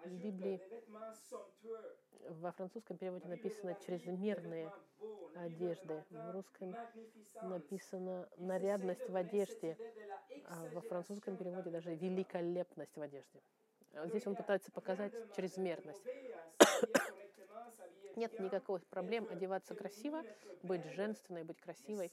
В 0.04 0.12
Библии 0.22 0.60
во 2.28 2.52
французском 2.52 2.96
переводе 2.96 3.28
написано 3.28 3.74
«чрезмерные 3.86 4.72
одежды». 5.36 6.04
В 6.10 6.30
русском 6.32 6.76
написано 7.42 8.28
«нарядность 8.36 9.08
в 9.08 9.16
одежде», 9.16 9.76
а 10.46 10.66
во 10.72 10.80
французском 10.80 11.36
переводе 11.36 11.70
даже 11.70 11.94
«великолепность 11.94 12.96
в 12.96 13.00
одежде». 13.00 13.40
Здесь 14.06 14.26
он 14.26 14.36
пытается 14.36 14.70
показать 14.70 15.12
чрезмерность. 15.34 16.02
Нет 18.14 18.38
никаких 18.38 18.86
проблем 18.86 19.26
одеваться 19.28 19.74
красиво, 19.74 20.24
быть 20.62 20.84
женственной, 20.84 21.42
быть 21.44 21.60
красивой, 21.60 22.12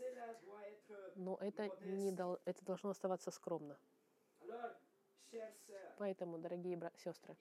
но 1.16 1.36
это, 1.42 1.72
не 1.82 2.12
дол- 2.12 2.40
это 2.46 2.64
должно 2.64 2.92
оставаться 2.92 3.30
скромно. 3.32 3.78
Поэтому, 5.98 6.38
дорогие 6.38 6.78
сестры, 6.96 7.36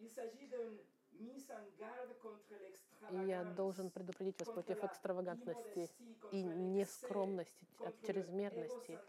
я 3.08 3.44
должен 3.44 3.90
предупредить 3.90 4.38
вас 4.38 4.48
против 4.48 4.82
экстравагантности 4.84 5.90
и 6.30 6.42
нескромности, 6.42 7.66
от 7.82 7.94
чрезмерности, 8.02 9.00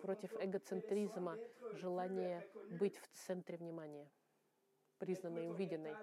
против 0.00 0.36
эгоцентризма, 0.38 1.38
желания 1.72 2.44
быть 2.68 2.96
в 2.98 3.08
центре 3.26 3.56
внимания, 3.58 4.10
признанной 4.98 5.46
и 5.46 5.48
увиденной. 5.48 5.98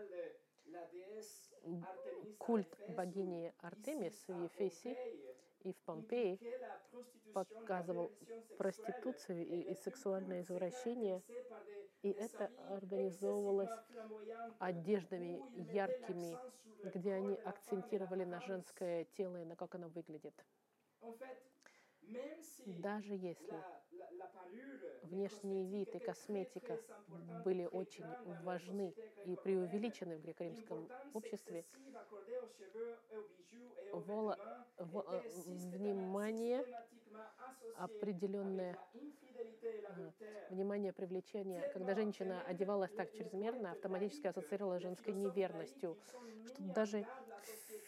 Культ 2.38 2.77
богини 2.88 3.53
Артемис 3.59 4.27
в 4.27 4.43
Ефесе 4.43 4.95
и 5.63 5.74
в 5.74 5.77
Помпеи 5.86 6.39
показывал 7.33 8.12
проституцию 8.57 9.45
и, 9.45 9.71
и 9.71 9.75
сексуальное 9.75 10.41
извращение, 10.41 11.21
и 12.03 12.12
это 12.12 12.50
организовывалось 12.69 13.75
одеждами 14.59 15.41
яркими, 15.74 16.38
где 16.83 17.13
они 17.13 17.36
акцентировали 17.36 18.24
на 18.24 18.39
женское 18.41 19.05
тело 19.05 19.38
и 19.41 19.45
на 19.45 19.55
как 19.55 19.75
оно 19.75 19.89
выглядит. 19.89 20.45
Даже 22.66 23.14
если 23.14 23.64
внешний 25.04 25.66
вид 25.66 25.96
и 25.96 26.00
косметика 26.00 26.78
были 27.46 27.66
очень 27.66 28.06
важны 28.44 28.94
и 29.26 29.36
преувеличены 29.36 30.18
в 30.18 30.22
греко-римском 30.22 30.90
обществе, 31.14 31.66
вола, 33.92 34.38
в, 34.78 35.00
э, 35.00 35.22
внимание 35.76 36.66
определенное 37.78 38.78
э, 39.36 40.12
внимание 40.50 40.94
привлечения, 40.94 41.70
когда 41.74 41.96
женщина 41.96 42.42
одевалась 42.48 42.92
так 42.92 43.12
чрезмерно, 43.14 43.72
автоматически 43.72 44.28
ассоциировалась 44.28 44.80
с 44.80 44.84
женской 44.84 45.14
неверностью, 45.14 45.98
что 46.46 46.62
даже 46.62 47.06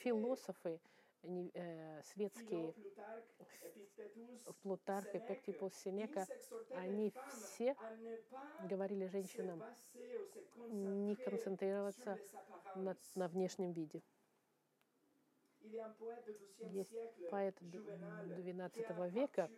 философы 0.03 0.79
не- 1.23 1.51
э, 1.53 2.01
светские, 2.03 2.75
Плутарх, 4.61 5.13
Эпектипус, 5.15 5.73
Сенека, 5.75 6.27
они 6.73 7.13
все 7.27 7.75
говорили 8.57 9.07
женщинам 9.07 9.63
не 10.69 11.15
концентрироваться 11.15 12.19
на, 12.73 12.95
на 13.15 13.27
внешнем 13.27 13.71
виде. 13.73 14.01
Есть 16.61 16.95
поэт 17.29 17.55
XII 17.61 19.09
века, 19.09 19.49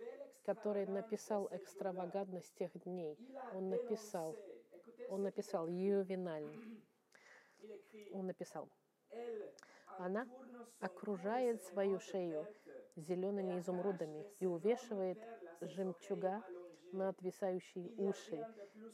который 0.44 0.86
написал 0.88 1.48
экстравагантность 1.52 2.54
тех 2.56 2.72
дней. 2.84 3.20
Он 3.50 3.70
написал, 3.70 4.38
он 5.08 5.24
написал 5.24 5.68
ювенально. 5.68 6.60
Он 8.12 8.28
написал, 8.28 8.70
она 10.06 10.28
окружает 10.80 11.64
свою 11.64 12.00
шею 12.00 12.48
зелеными 12.96 13.60
изумрудами 13.60 14.26
и 14.40 14.46
увешивает 14.46 15.20
жемчуга 15.62 16.44
на 16.92 17.10
отвисающие 17.10 17.90
уши. 17.98 18.46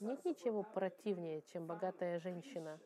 Нет 0.01 0.23
ничего 0.25 0.63
противнее, 0.63 1.41
чем 1.43 1.65
богатая 1.65 2.19
женщина. 2.19 2.79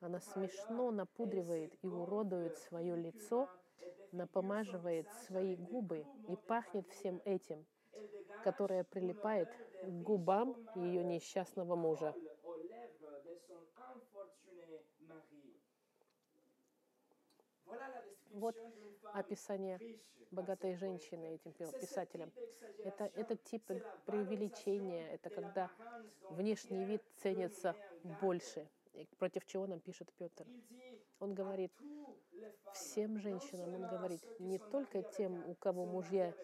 Она 0.00 0.20
смешно 0.20 0.90
напудривает 0.90 1.74
и 1.82 1.86
уродует 1.86 2.56
свое 2.58 2.96
лицо, 2.96 3.48
напомаживает 4.12 5.08
свои 5.26 5.56
губы 5.56 6.06
и 6.28 6.36
пахнет 6.36 6.86
всем 6.90 7.20
этим, 7.24 7.64
которое 8.44 8.84
прилипает 8.84 9.48
к 9.82 9.88
губам 9.88 10.54
ее 10.74 11.02
несчастного 11.02 11.74
мужа. 11.74 12.14
Вот 18.30 18.56
описание 19.12 19.78
богатой 20.30 20.74
женщины 20.74 21.34
этим 21.34 21.52
пи- 21.52 21.80
писателем. 21.80 22.32
Это, 22.84 23.04
этот 23.14 23.42
тип 23.44 23.64
преувеличения, 24.04 25.08
это 25.08 25.30
когда 25.30 25.70
внешний 26.30 26.84
вид 26.84 27.02
ценится 27.16 27.74
больше, 28.20 28.68
против 29.18 29.46
чего 29.46 29.66
нам 29.66 29.80
пишет 29.80 30.12
Петр. 30.18 30.46
Он 31.20 31.34
говорит 31.34 31.72
всем 32.72 33.18
женщинам, 33.18 33.74
он 33.74 33.88
говорит 33.88 34.22
не 34.40 34.58
только 34.58 35.02
тем, 35.02 35.48
у 35.48 35.54
кого 35.54 35.86
мужья 35.86 36.34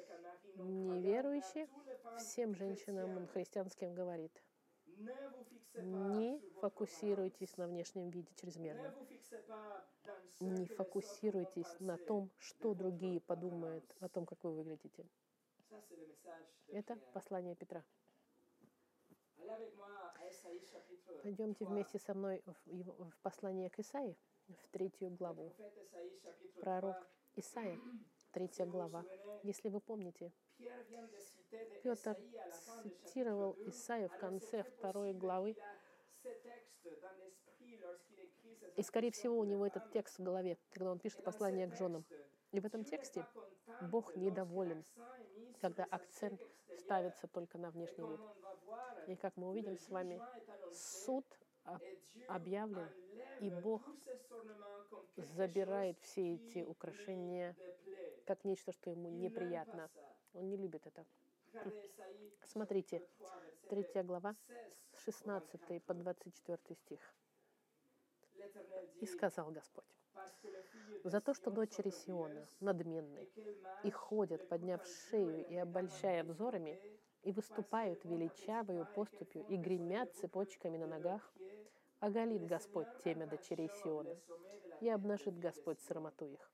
неверующие, 0.56 1.68
всем 2.16 2.54
женщинам 2.54 3.16
он 3.16 3.26
христианским 3.26 3.94
говорит, 3.94 4.32
не 5.74 6.40
фокусируйтесь 6.60 7.56
на 7.56 7.66
внешнем 7.66 8.10
виде 8.10 8.32
чрезмерно. 8.34 8.94
Не 10.40 10.66
фокусируйтесь 10.66 11.78
на 11.80 11.96
том, 11.98 12.30
что 12.38 12.74
другие 12.74 13.20
подумают 13.20 13.84
о 14.00 14.08
том, 14.08 14.26
как 14.26 14.42
вы 14.44 14.52
выглядите. 14.52 15.06
Это 16.68 16.96
послание 17.12 17.54
Петра. 17.54 17.84
Пойдемте 21.22 21.64
вместе 21.64 21.98
со 21.98 22.14
мной 22.14 22.42
в, 22.46 23.12
послание 23.22 23.70
к 23.70 23.78
Исаии, 23.78 24.16
в 24.48 24.68
третью 24.68 25.10
главу. 25.10 25.52
Пророк 26.60 26.96
Исаия, 27.36 27.78
третья 28.32 28.66
глава. 28.66 29.04
Если 29.42 29.68
вы 29.68 29.80
помните, 29.80 30.32
Петр 31.82 32.16
цитировал 32.82 33.56
Исаию 33.66 34.08
в 34.08 34.18
конце 34.18 34.64
второй 34.64 35.12
главы, 35.12 35.56
и, 38.76 38.82
скорее 38.82 39.10
всего, 39.10 39.38
у 39.38 39.44
него 39.44 39.66
этот 39.66 39.90
текст 39.92 40.18
в 40.18 40.22
голове, 40.22 40.56
когда 40.70 40.90
он 40.90 40.98
пишет 40.98 41.22
послание 41.22 41.66
к 41.66 41.76
женам. 41.76 42.04
И 42.52 42.60
в 42.60 42.64
этом 42.64 42.84
тексте 42.84 43.24
Бог 43.80 44.14
недоволен, 44.16 44.84
когда 45.60 45.84
акцент 45.84 46.40
ставится 46.78 47.26
только 47.28 47.58
на 47.58 47.70
внешний 47.70 48.06
вид. 48.06 48.20
И 49.08 49.16
как 49.16 49.36
мы 49.36 49.50
увидим 49.50 49.76
с 49.76 49.88
вами, 49.88 50.20
суд 50.72 51.26
об- 51.64 51.82
объявлен, 52.28 52.88
и 53.40 53.50
Бог 53.50 53.82
забирает 55.16 55.98
все 56.00 56.34
эти 56.34 56.62
украшения 56.62 57.56
как 58.24 58.44
нечто, 58.44 58.72
что 58.72 58.90
ему 58.90 59.08
неприятно. 59.08 59.90
Он 60.34 60.48
не 60.48 60.56
любит 60.56 60.86
это. 60.86 61.04
Смотрите, 62.44 63.02
третья 63.68 64.02
глава, 64.02 64.36
с 64.92 65.04
16 65.04 65.82
по 65.84 65.94
24 65.94 66.76
стих. 66.76 67.14
«И 69.00 69.06
сказал 69.06 69.50
Господь, 69.50 69.84
за 71.04 71.20
то, 71.20 71.34
что 71.34 71.50
дочери 71.50 71.90
Сиона 71.90 72.46
надменны 72.60 73.28
и 73.84 73.90
ходят, 73.90 74.48
подняв 74.48 74.86
шею 74.86 75.46
и 75.46 75.56
обольщая 75.56 76.24
взорами, 76.24 76.80
и 77.22 77.32
выступают 77.32 78.04
величавою 78.04 78.86
поступью 78.94 79.46
и 79.46 79.56
гремят 79.56 80.14
цепочками 80.14 80.78
на 80.78 80.86
ногах, 80.86 81.32
оголит 81.98 82.46
Господь 82.46 82.88
темя 83.04 83.26
дочерей 83.26 83.70
Сиона, 83.82 84.16
и 84.80 84.88
обнажит 84.88 85.38
Господь 85.38 85.80
срамоту 85.80 86.26
их. 86.26 86.50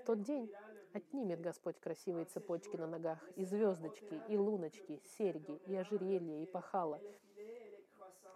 В 0.00 0.04
тот 0.06 0.22
день 0.22 0.50
отнимет 0.92 1.40
Господь 1.40 1.78
красивые 1.78 2.24
цепочки 2.26 2.76
на 2.76 2.86
ногах, 2.86 3.18
и 3.36 3.44
звездочки, 3.44 4.20
и 4.28 4.36
луночки, 4.36 5.00
серьги, 5.18 5.60
и 5.66 5.74
ожерелья, 5.76 6.42
и 6.42 6.46
пахала, 6.46 7.00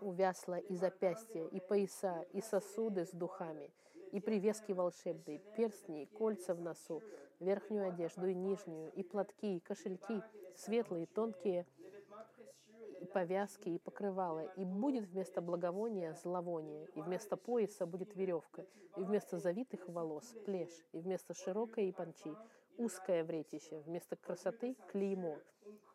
увясла 0.00 0.58
и 0.58 0.76
запястья, 0.76 1.46
и 1.46 1.60
пояса, 1.60 2.24
и 2.32 2.40
сосуды 2.40 3.06
с 3.06 3.10
духами, 3.10 3.70
и 4.12 4.20
привески 4.20 4.72
волшебные, 4.72 5.40
перстни, 5.56 6.02
и 6.02 6.06
кольца 6.06 6.54
в 6.54 6.60
носу, 6.60 7.02
верхнюю 7.40 7.88
одежду 7.88 8.26
и 8.26 8.34
нижнюю, 8.34 8.92
и 8.92 9.02
платки, 9.02 9.56
и 9.56 9.60
кошельки, 9.60 10.22
светлые, 10.54 11.06
тонкие, 11.06 11.66
повязки 13.14 13.68
и 13.68 13.78
покрывала, 13.78 14.44
и 14.56 14.64
будет 14.64 15.06
вместо 15.06 15.40
благовония 15.40 16.14
зловоние, 16.14 16.88
и 16.96 17.00
вместо 17.00 17.36
пояса 17.36 17.86
будет 17.86 18.16
веревка, 18.16 18.66
и 18.96 19.04
вместо 19.04 19.38
завитых 19.38 19.88
волос 19.88 20.34
плешь, 20.44 20.84
и 20.90 20.98
вместо 20.98 21.32
широкой 21.32 21.92
панчи 21.92 22.36
узкое 22.76 23.22
вретище, 23.22 23.78
вместо 23.86 24.16
красоты 24.16 24.76
клеймо. 24.90 25.38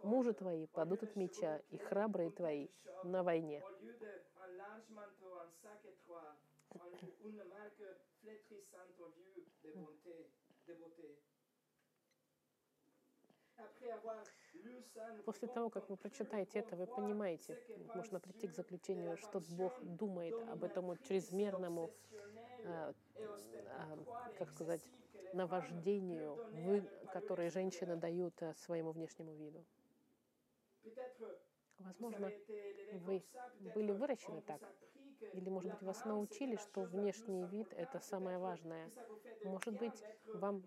Мужи 0.01 0.33
твои 0.33 0.65
падут 0.67 1.03
от 1.03 1.17
меча, 1.17 1.59
и 1.71 1.77
храбрые 1.77 2.31
твои 2.31 2.69
на 3.03 3.21
войне. 3.21 3.61
После 15.25 15.47
того, 15.47 15.69
как 15.69 15.89
вы 15.89 15.97
прочитаете 15.97 16.59
это, 16.59 16.75
вы 16.75 16.87
понимаете, 16.87 17.57
можно 17.93 18.19
прийти 18.19 18.47
к 18.47 18.55
заключению, 18.55 19.17
что 19.17 19.39
Бог 19.39 19.73
думает 19.81 20.35
об 20.49 20.63
этом 20.63 20.97
чрезмерному, 21.03 21.91
а, 22.65 22.93
а, 23.77 23.97
как 24.37 24.49
сказать, 24.49 24.81
наваждению, 25.33 26.37
parure 27.13 27.49
женщины 27.49 27.95
дают 27.95 28.41
а, 28.41 28.53
своему 28.55 28.91
внешнему 28.91 29.33
виду. 29.33 29.63
Возможно, 31.79 32.31
вы 33.05 33.23
были 33.59 33.91
выращены 33.91 34.41
так, 34.41 34.61
или, 35.33 35.49
может 35.49 35.71
быть, 35.71 35.81
вас 35.81 36.05
научили, 36.05 36.55
что 36.57 36.81
внешний 36.83 37.45
вид– 37.45 37.73
это 37.77 37.99
самое 37.99 38.37
важное. 38.37 38.91
Может 39.43 39.73
быть, 39.75 40.03
вам 40.33 40.63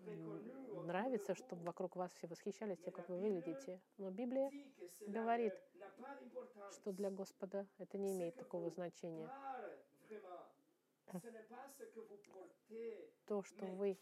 нравится, 0.85 1.35
чтобы 1.35 1.63
вокруг 1.63 1.95
вас 1.95 2.11
все 2.13 2.27
восхищались 2.27 2.79
тем, 2.79 2.93
как 2.93 3.09
вы 3.09 3.19
выглядите. 3.19 3.79
Но 3.97 4.09
Библия 4.09 4.51
говорит, 5.07 5.53
что 6.69 6.91
для 6.91 7.09
Господа 7.09 7.67
это 7.77 7.97
не 7.97 8.11
имеет 8.11 8.35
такого 8.35 8.69
значения. 8.69 9.29
То, 13.25 13.43
что 13.43 13.65
вы, 13.65 13.97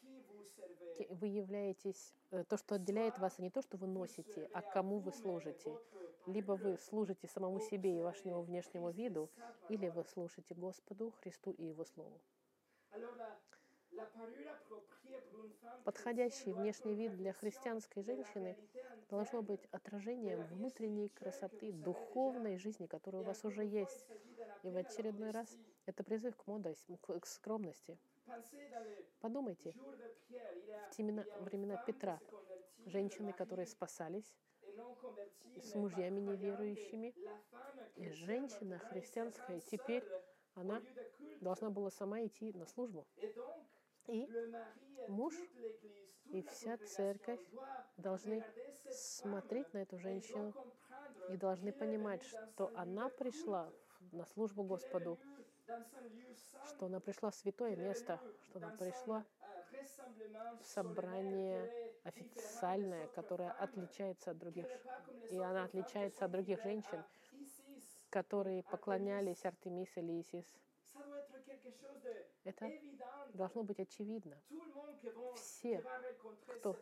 вы 1.09 1.27
являетесь, 1.27 2.13
э, 2.31 2.43
то, 2.45 2.57
что 2.57 2.75
отделяет 2.75 3.17
вас, 3.19 3.35
а 3.37 3.41
не 3.41 3.49
то, 3.49 3.61
что 3.61 3.77
вы 3.77 3.87
носите, 3.87 4.49
а 4.53 4.61
кому 4.61 4.99
вы 4.99 5.11
служите. 5.11 5.77
Либо 6.27 6.53
вы 6.53 6.77
служите 6.77 7.27
самому 7.27 7.59
себе 7.59 7.97
и 7.97 8.01
вашему 8.01 8.41
внешнему 8.41 8.91
виду, 8.91 9.29
или 9.69 9.89
вы 9.89 10.03
служите 10.05 10.53
Господу, 10.55 11.11
Христу 11.21 11.51
и 11.51 11.65
Его 11.65 11.85
Слову. 11.85 12.19
Подходящий 15.83 16.53
внешний 16.53 16.95
вид 16.95 17.17
для 17.17 17.33
христианской 17.33 18.03
женщины 18.03 18.57
должно 19.09 19.41
быть 19.41 19.65
отражением 19.71 20.43
внутренней 20.43 21.09
красоты, 21.09 21.71
духовной 21.73 22.57
жизни, 22.57 22.85
которая 22.85 23.21
у 23.21 23.25
вас 23.25 23.43
уже 23.43 23.65
есть. 23.65 24.05
И 24.63 24.69
в 24.69 24.77
очередной 24.77 25.31
раз. 25.31 25.49
Это 25.85 26.03
призыв 26.03 26.35
к 26.35 26.47
мудрости, 26.47 26.97
к 27.01 27.25
скромности. 27.25 27.97
Подумайте, 29.19 29.73
в 29.73 30.95
темена- 30.95 31.25
времена 31.39 31.77
Петра 31.85 32.19
женщины, 32.85 33.33
которые 33.33 33.67
спасались, 33.67 34.33
с 35.61 35.75
мужьями 35.75 36.19
неверующими, 36.19 37.13
и 37.95 38.09
женщина 38.09 38.79
христианская 38.79 39.59
теперь, 39.59 40.03
она 40.55 40.81
должна 41.39 41.69
была 41.69 41.89
сама 41.89 42.25
идти 42.25 42.53
на 42.53 42.65
службу. 42.65 43.05
И 44.07 44.27
муж 45.07 45.35
и 46.31 46.41
вся 46.43 46.77
церковь 46.77 47.39
должны 47.97 48.43
смотреть 48.89 49.71
на 49.73 49.79
эту 49.79 49.97
женщину 49.97 50.53
и 51.29 51.37
должны 51.37 51.71
понимать, 51.71 52.23
что 52.23 52.71
она 52.75 53.09
пришла 53.09 53.71
на 54.11 54.25
службу 54.25 54.63
Господу, 54.63 55.19
что 56.67 56.85
она 56.87 56.99
пришла 56.99 57.31
в 57.31 57.35
святое 57.35 57.75
место, 57.75 58.19
что 58.43 58.59
она 58.59 58.71
пришла 58.71 59.19
euh, 59.21 60.59
в 60.61 60.65
собрание 60.65 61.69
официальное, 62.03 63.07
которое 63.09 63.51
отличается 63.51 64.31
от 64.31 64.37
других, 64.37 64.65
и 65.29 65.37
она 65.37 65.63
отличается 65.63 66.25
от 66.25 66.31
других 66.31 66.61
женщин, 66.63 67.03
которые 68.09 68.63
поклонялись 68.63 69.45
Артемис 69.45 69.89
или 69.95 70.21
Исис. 70.21 70.45
Это 72.43 72.71
должно 73.33 73.63
быть 73.63 73.79
очевидно. 73.79 74.41
Все, 75.35 75.83
кто 76.47 76.75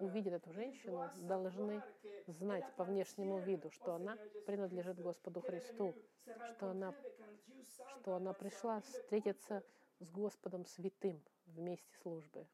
увидит 0.00 0.32
эту 0.32 0.52
женщину, 0.52 1.08
должны 1.22 1.82
знать 2.26 2.64
по 2.76 2.84
внешнему 2.84 3.38
виду, 3.40 3.70
что 3.70 3.94
она 3.94 4.16
принадлежит 4.46 4.98
Господу 4.98 5.40
Христу, 5.40 5.94
что 6.56 6.70
она, 6.70 6.94
что 8.00 8.14
она 8.14 8.32
пришла 8.32 8.80
встретиться 8.80 9.62
с 10.00 10.10
Господом 10.10 10.66
Святым 10.66 11.22
в 11.46 11.58
месте 11.58 11.94
службы 12.02 12.46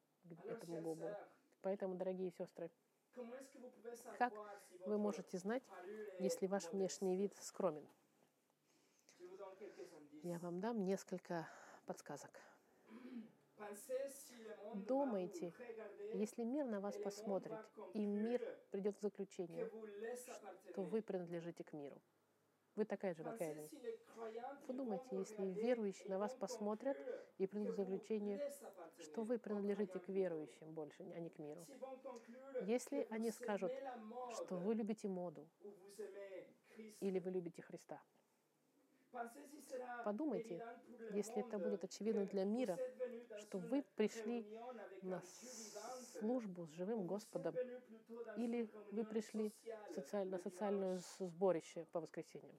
этому 0.44 0.80
Богу. 0.80 1.16
Поэтому, 1.62 1.94
дорогие 1.94 2.30
сестры, 2.30 2.70
Как 4.18 4.32
вы 4.86 4.98
можете 4.98 5.38
знать, 5.38 5.62
если 6.18 6.46
ваш 6.46 6.70
внешний 6.72 7.16
вид 7.16 7.36
скромен? 7.40 7.86
Я 10.22 10.38
вам 10.38 10.60
дам 10.60 10.84
несколько 10.84 11.48
подсказок. 11.86 12.30
Думайте, 14.74 15.52
Если 16.14 16.44
мир 16.44 16.66
на 16.66 16.80
вас 16.80 16.96
посмотрит, 16.98 17.58
и 17.94 18.04
мир 18.04 18.42
придет 18.70 18.96
к 18.96 19.00
заключению, 19.00 19.70
то 20.74 20.82
вы 20.82 21.02
принадлежите 21.02 21.64
к 21.64 21.72
миру. 21.72 22.00
Вы 22.76 22.84
такая 22.84 23.14
же, 23.14 23.24
как 23.24 23.40
и 23.40 23.44
Pensez 23.44 23.58
они. 23.58 23.68
si 23.68 23.80
les 23.80 23.98
croyants 24.06 24.60
qui 24.60 24.66
Подумайте, 24.66 25.16
если 25.18 25.44
верующие 25.44 26.08
на 26.08 26.18
вас 26.18 26.34
посмотрят 26.34 26.96
и 27.38 27.46
придут 27.46 27.72
к 27.72 27.76
заключению, 27.76 28.40
что 28.98 29.22
вы 29.22 29.38
принадлежите 29.38 29.98
к 29.98 30.08
верующим 30.08 30.72
больше, 30.72 31.02
а 31.14 31.18
не 31.18 31.30
к 31.30 31.38
миру. 31.38 31.60
Если 32.62 33.06
они 33.10 33.30
скажут, 33.32 33.72
что 34.30 34.56
вы 34.56 34.74
любите 34.74 35.08
моду 35.08 35.48
или 37.00 37.18
вы 37.18 37.30
любите 37.30 37.62
Христа, 37.62 38.00
Подумайте, 40.02 40.62
если 41.08 41.40
это 41.42 41.58
будет 41.58 41.84
очевидно 41.84 42.26
для 42.26 42.44
мира, 42.44 42.80
что 43.34 43.58
вы 43.58 43.82
пришли 43.96 44.46
на 45.02 45.22
службу 46.18 46.66
с 46.66 46.70
живым 46.70 47.06
Господом, 47.06 47.58
или 48.34 48.70
вы 48.90 49.04
пришли 49.04 49.52
в 49.90 49.94
социаль- 49.94 50.28
на 50.28 50.38
социальное 50.38 50.98
сборище 51.18 51.86
по 51.92 52.00
воскресеньям. 52.00 52.58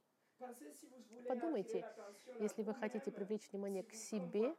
Подумайте, 1.25 1.85
Если 2.39 2.63
вы 2.63 2.73
хотите 2.73 3.11
привлечь 3.11 3.49
внимание 3.51 3.83
к 3.83 3.93
себе, 3.93 4.55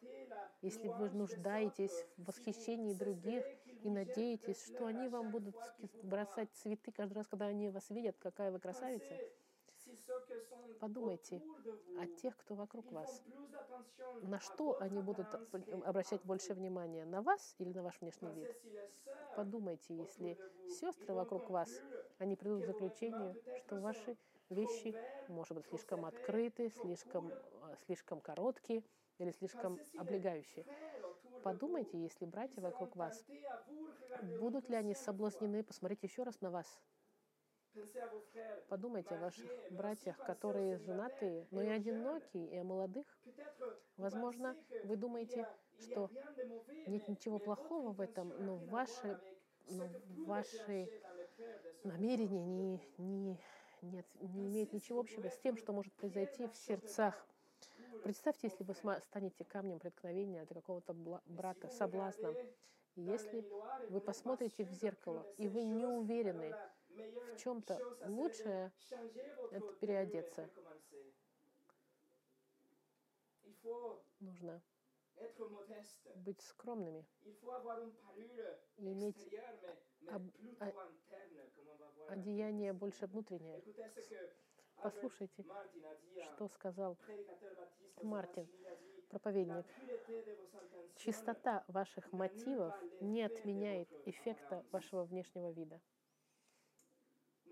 если 0.63 0.89
вы 0.89 1.11
нуждаетесь 1.11 2.07
в 2.17 2.25
восхищении 2.27 2.95
других 2.95 3.45
и 3.83 3.91
надеетесь, 3.91 4.65
что 4.67 4.87
они 4.87 5.09
вам 5.09 5.31
будут 5.31 5.57
бросать 6.03 6.51
цветы 6.55 6.93
каждый 6.93 7.15
раз, 7.15 7.29
когда 7.29 7.47
они 7.47 7.69
вас 7.71 7.91
видят, 7.91 8.17
какая 8.19 8.51
вы 8.53 8.61
красавица, 8.61 9.21
Pensez 9.67 9.83
si 9.85 9.97
ceux 9.97 9.97
qui 9.97 10.03
sont 10.05 10.22
Подумайте 10.79 11.43
о 11.95 12.07
тех, 12.07 12.37
кто 12.37 12.55
вокруг 12.55 12.93
вас. 12.93 13.23
На 14.21 14.39
что 14.41 14.77
они 14.81 15.01
будут 15.03 15.35
обращать 15.85 16.25
больше 16.25 16.55
внимания? 16.55 17.05
На 17.05 17.23
вас 17.23 17.55
или 17.59 17.73
на 17.73 17.83
ваш 17.83 18.01
внешний 18.01 18.33
вид? 18.33 18.51
Подумайте, 19.35 19.95
если 19.97 20.39
сестры 20.67 21.15
вокруг 21.15 21.51
вас, 21.51 21.83
они 22.19 22.37
придут 22.37 22.63
к 22.63 22.67
заключению, 22.67 23.37
что 23.53 23.77
ваши 23.81 24.17
вещи, 24.51 24.97
может 25.27 25.57
быть, 25.57 25.67
слишком 25.67 26.05
открыты, 26.05 26.71
слишком, 26.71 27.35
а, 27.61 27.77
слишком 27.87 28.21
короткие 28.21 28.85
или 29.19 29.31
слишком 29.31 29.81
облегающие. 29.97 30.67
Подумайте, 31.43 31.99
если 32.03 32.27
братья 32.27 32.63
вокруг 32.63 32.97
вас, 32.97 33.25
будут 34.21 34.69
ли 34.71 34.77
они 34.77 34.95
соблазнены 34.95 35.63
посмотреть 35.65 36.03
еще 36.03 36.23
раз 36.23 36.41
на 36.41 36.51
вас? 36.51 36.81
Подумайте 38.69 39.15
о 39.15 39.19
ваших 39.19 39.51
братьях, 39.71 40.17
которые 40.19 40.79
женатые, 40.79 41.47
но 41.51 41.63
и 41.63 41.69
одинокие, 41.69 42.51
и 42.51 42.57
о 42.59 42.65
молодых. 42.65 43.07
Возможно, 43.97 44.57
вы 44.85 44.97
думаете, 44.97 45.49
что 45.79 46.11
нет 46.87 47.09
ничего 47.09 47.39
плохого 47.39 47.93
в 47.93 48.01
этом, 48.01 48.33
но 48.45 48.57
ваши, 48.57 49.19
но 49.69 49.89
ваши 50.27 50.89
намерения 51.85 52.45
не, 52.45 52.81
не, 52.99 53.39
нет, 53.83 54.07
не 54.21 54.49
имеют 54.49 54.73
ничего 54.73 55.01
общего 55.01 55.29
с 55.29 55.39
тем, 55.39 55.57
что 55.57 55.73
может 55.73 55.93
произойти 55.95 56.47
в 56.47 56.57
сердцах. 56.57 57.27
Представьте, 58.03 58.49
если 58.49 58.65
вы 58.65 58.75
станете 58.75 59.45
камнем 59.45 59.79
преткновения 59.79 60.45
для 60.45 60.61
какого-то 60.61 60.95
брата, 61.27 61.69
соблазном. 61.69 62.35
И 62.97 63.03
если 63.03 63.47
вы 63.89 64.01
посмотрите 64.01 64.65
в 64.65 64.71
зеркало, 64.71 65.27
и 65.39 65.49
вы 65.49 65.63
не 65.63 65.87
уверены 65.87 66.55
в 67.35 67.37
чем-то, 67.37 67.81
лучшее 68.09 68.73
это 69.51 69.73
переодеться. 69.81 70.49
Нужно 74.21 74.63
быть 76.17 76.41
скромными 76.43 77.07
иметь 78.79 79.29
об- 80.09 80.31
одеяние 82.09 82.73
больше 82.73 83.07
внутреннее. 83.07 83.63
Послушайте, 84.83 85.45
что 86.25 86.49
сказал 86.49 86.99
Мартин, 88.03 88.49
проповедник. 89.09 89.67
Чистота 90.97 91.65
ваших 91.69 92.13
мотивов 92.13 92.75
не 93.01 93.23
отменяет 93.23 93.89
эффекта 94.07 94.65
вашего 94.71 95.05
внешнего 95.05 95.51
вида. 95.51 95.81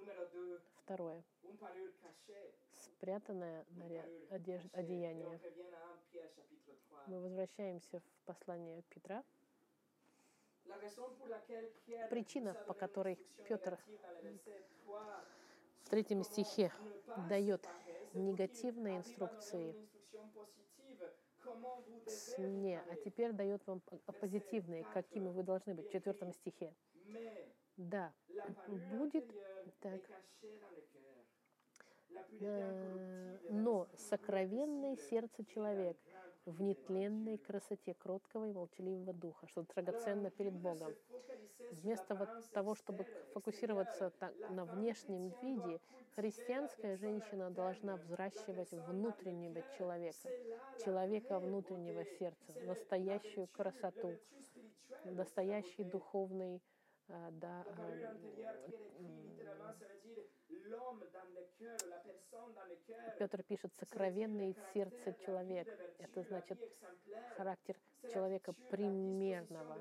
Numéro 0.00 0.26
2, 0.32 0.58
Второе. 0.84 1.22
Спрятанное 2.74 3.66
одеж- 4.30 4.70
одеяние. 4.72 5.38
revient 5.42 5.70
à 5.74 5.92
1 5.92 5.98
Pierre 6.10 6.30
chapitre 6.34 6.74
3. 6.88 7.06
Мы 7.06 7.20
возвращаемся 7.20 8.00
в 8.00 8.24
послание 8.24 8.82
Петра. 8.88 9.22
Причина, 12.08 12.54
по 12.66 12.74
которой 12.74 13.16
Петр 13.46 13.74
négative 13.74 14.00
dans 14.00 14.12
le 14.12 14.30
verset 14.30 14.64
3, 14.84 15.24
В 15.84 15.88
третьем 15.90 16.22
стихе 16.22 16.72
дает 17.28 17.68
негативные 18.14 18.98
инструкции 18.98 19.76
«не», 22.38 22.80
а 22.80 22.96
теперь 22.96 23.32
дает 23.32 23.66
вам 23.66 23.80
позитивные, 24.20 24.84
какими 24.84 25.28
вы 25.28 25.42
должны 25.42 25.74
быть 25.74 25.88
в 25.88 25.90
четвертом 25.92 26.32
стихе. 26.32 26.74
Да, 27.88 28.12
будет 28.66 29.35
так. 29.81 30.01
э, 32.40 33.38
но 33.49 33.88
inaccessible 33.95 34.97
сердце 34.97 35.45
человек 35.45 35.99
в 36.47 36.61
нетленной 36.62 37.38
красоте 37.38 37.95
кроткого 37.95 38.47
и 38.49 38.53
молчаливого 38.53 39.12
духа, 39.12 39.47
что 39.47 39.62
драгоценно 39.62 40.31
перед 40.31 40.55
Богом. 40.55 40.97
Вместо 41.71 42.14
вот 42.16 42.31
того, 42.53 42.75
чтобы 42.75 43.07
фокусироваться 43.33 44.12
на 44.49 44.64
внешнем 44.66 45.31
виде, 45.40 45.81
христианская 46.11 46.97
женщина 46.97 47.51
должна 47.51 47.97
взращивать 47.97 48.73
внутреннего 48.73 49.62
человека, 49.62 50.33
человека 50.77 51.40
внутреннего 51.40 52.05
сердца, 52.05 52.55
настоящую 52.61 53.49
красоту, 53.49 54.19
настоящий 55.05 55.85
духовный, 55.85 56.62
dans 57.11 57.35
le 62.66 62.77
cœur. 62.88 63.11
Петр 63.18 63.42
пишет 63.42 63.75
сокровенный 63.75 64.57
сердце 64.73 65.14
человек. 65.25 65.68
Это 65.99 66.23
значит 66.23 66.59
характер 67.37 67.77
человека 68.12 68.53
примерного, 68.68 69.77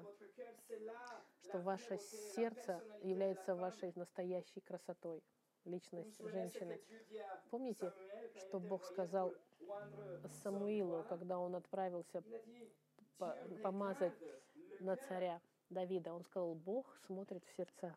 что 1.42 1.60
ваше 1.60 1.98
сердце 1.98 2.82
является 3.02 3.56
вашей 3.56 3.94
настоящей 3.96 4.62
красотой, 4.62 5.24
личность 5.66 6.20
женщины. 6.30 6.80
Помните, 7.50 7.94
что 8.36 8.60
Бог 8.60 8.84
сказал 8.86 9.34
Самуилу, 10.44 11.04
когда 11.04 11.40
он 11.40 11.56
отправился 11.56 12.24
по- 13.18 13.38
помазать 13.62 14.14
на 14.80 14.96
царя 14.96 15.42
Давида? 15.70 16.14
Он 16.14 16.24
сказал, 16.24 16.56
Бог 16.56 16.96
смотрит 17.06 17.44
в 17.46 17.52
сердца. 17.56 17.96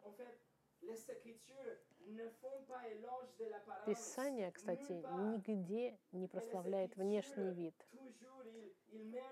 Писание, 3.87 4.51
кстати, 4.53 4.93
нигде 4.93 5.99
не 6.13 6.29
прославляет 6.29 6.97
внешний 6.97 7.53
вид. 7.53 7.75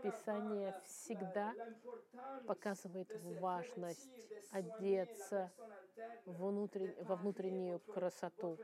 Писание 0.02 0.74
всегда 0.86 1.54
показывает 2.46 3.08
важность 3.40 4.28
одеться 4.50 5.52
внутрен- 6.26 7.04
во 7.04 7.16
внутреннюю 7.16 7.80
красоту 7.80 8.58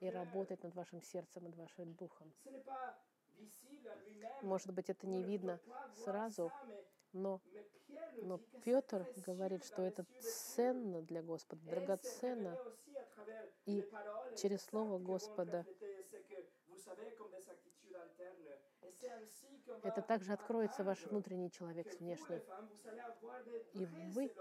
и 0.00 0.08
работать 0.08 0.62
над 0.62 0.74
вашим 0.74 1.02
сердцем, 1.02 1.44
над 1.44 1.56
вашим 1.56 1.94
духом. 1.94 2.32
Может 4.42 4.72
быть, 4.72 4.88
это 4.90 5.06
не 5.06 5.22
видно 5.22 5.58
сразу, 6.04 6.52
но, 7.16 7.40
но 8.22 8.38
Петр 8.64 9.06
говорит, 9.26 9.64
что 9.64 9.82
это 9.82 10.04
ценно 10.20 11.02
для 11.02 11.22
Господа, 11.22 11.62
драгоценно. 11.66 12.58
И 13.64 13.84
через 14.36 14.62
Слово 14.62 14.98
Господа 14.98 15.66
это 19.82 20.02
также 20.02 20.32
откроется 20.32 20.84
ваш 20.84 21.04
внутренний 21.06 21.50
человек 21.50 21.90
с 21.90 21.98
внешним. 21.98 22.40
И 23.74 23.86
вы 24.12 24.32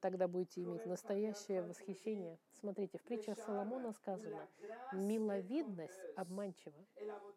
тогда 0.00 0.28
будете 0.28 0.62
иметь 0.62 0.86
настоящее 0.86 1.62
восхищение. 1.62 2.38
Смотрите, 2.52 2.98
в 2.98 3.02
притчах 3.02 3.38
Соломона 3.38 3.92
сказано, 3.92 4.48
миловидность 4.92 6.00
обманчива, 6.16 6.86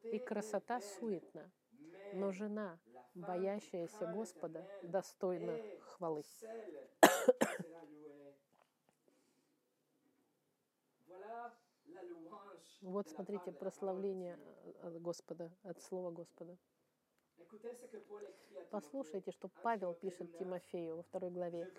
и 0.03 0.19
красота 0.19 0.79
суетна, 0.81 1.51
но 2.13 2.31
жена, 2.31 2.79
боящаяся 3.13 4.07
Господа, 4.07 4.65
достойна 4.83 5.57
хвалы. 5.81 6.23
Вот 12.81 13.07
смотрите, 13.09 13.51
прославление 13.51 14.39
от 14.81 14.99
Господа, 15.01 15.51
от 15.63 15.81
Слова 15.81 16.11
Господа. 16.11 16.57
Послушайте, 18.71 19.31
что 19.31 19.49
Павел 19.61 19.93
пишет 19.93 20.37
Тимофею 20.37 20.97
во 20.97 21.03
второй 21.03 21.31
главе. 21.31 21.71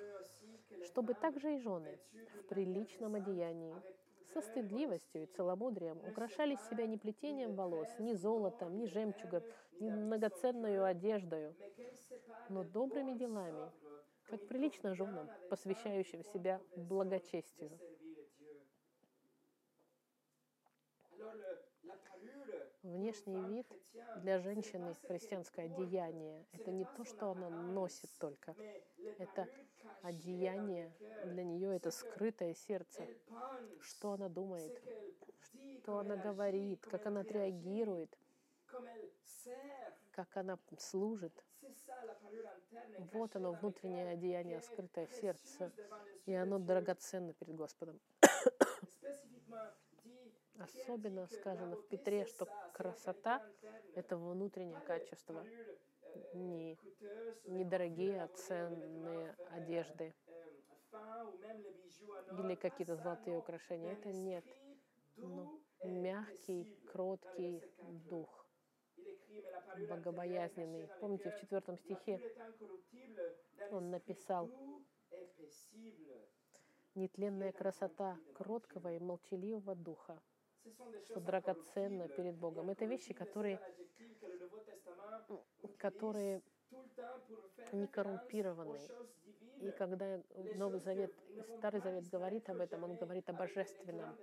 «Чтобы 0.85 1.15
также 1.15 1.55
и 1.55 1.59
жены 1.59 1.99
в 2.13 2.49
приличном 2.49 3.15
одеянии, 3.15 3.75
со 4.33 4.41
стыдливостью 4.41 5.25
и 5.25 5.27
целомудрием 5.27 5.99
украшали 6.09 6.57
себя 6.69 6.87
не 6.87 6.97
плетением 6.97 7.55
волос, 7.55 7.89
ни 7.99 8.13
золотом, 8.13 8.79
ни 8.79 8.87
жемчугом, 8.87 9.43
многоценную 9.81 10.85
одеждою, 10.85 11.55
но 12.49 12.65
добрыми 12.65 13.13
делами, 13.13 13.71
как 14.29 14.47
прилично 14.47 14.95
женам, 14.95 15.29
посвящающим 15.49 16.23
себя 16.25 16.61
благочестию». 16.77 17.79
Внешний 22.83 23.41
вид 23.43 23.67
для 24.23 24.41
женщины 24.41 24.95
христианское 25.07 25.67
одеяние. 25.67 26.45
Это 26.53 26.73
не 26.73 26.85
то, 26.85 27.05
что 27.05 27.31
она 27.31 27.49
носит 27.49 28.11
только. 28.19 28.57
Это 29.19 29.49
одеяние 30.03 30.93
для 31.25 31.45
нее, 31.45 31.77
это 31.77 31.93
скрытое 31.93 32.55
сердце. 32.55 33.07
Что 33.81 34.13
она 34.13 34.29
думает, 34.29 34.83
что 35.79 35.99
она 35.99 36.17
говорит, 36.17 36.85
как 36.87 37.07
она 37.07 37.21
отреагирует, 37.21 38.19
как 40.13 40.37
она 40.37 40.59
служит. 40.79 41.33
Вот 43.13 43.35
оно, 43.37 43.53
внутреннее 43.53 44.11
одеяние, 44.11 44.61
скрытое 44.61 45.07
в 45.07 45.13
сердце. 45.13 45.73
И 46.27 46.35
оно 46.35 46.59
драгоценно 46.59 47.33
перед 47.35 47.57
Господом. 47.57 48.01
Особенно 50.59 51.27
сказано 51.27 51.77
в 51.77 51.89
Петре, 51.89 52.27
что 52.27 52.47
красота— 52.73 53.43
это 53.95 54.17
внутреннее 54.17 54.81
качество, 54.81 55.45
не, 56.35 56.79
не 57.47 57.65
дорогие, 57.65 58.23
а 58.23 58.29
ценные 58.29 59.37
одежды 59.51 60.15
или 62.39 62.55
какие-то 62.55 62.97
золотые 62.97 63.39
украшения. 63.39 63.93
Это 63.93 64.13
нет. 64.13 64.45
Но 65.17 65.59
мягкий, 65.85 66.69
кроткий 66.87 67.63
дух, 68.09 68.42
богобоязненный. 69.89 70.89
Помните, 71.01 71.31
в 71.31 71.41
четвертом 71.41 71.79
стихе 71.79 72.21
он 73.71 73.91
написал 73.91 74.51
«Нетленная 76.95 77.53
красота 77.53 78.19
кроткого 78.35 78.93
и 78.93 78.99
молчаливого 78.99 79.75
духа, 79.75 80.21
что 81.05 81.21
драгоценно 81.21 82.09
перед 82.09 82.37
Богом». 82.37 82.71
Это 82.71 82.85
вещи, 82.85 83.15
которые, 83.15 83.61
которые 85.79 86.43
не 87.73 87.87
коррумпированы. 87.87 88.81
И 89.61 89.71
когда 89.71 90.21
Новый 90.57 90.81
Завет, 90.81 91.15
Старый 91.59 91.81
Завет 91.81 92.09
говорит 92.09 92.49
об 92.51 92.61
этом, 92.61 92.85
он 92.85 92.97
говорит 92.97 93.29
о 93.31 93.33
божественном. 93.33 94.17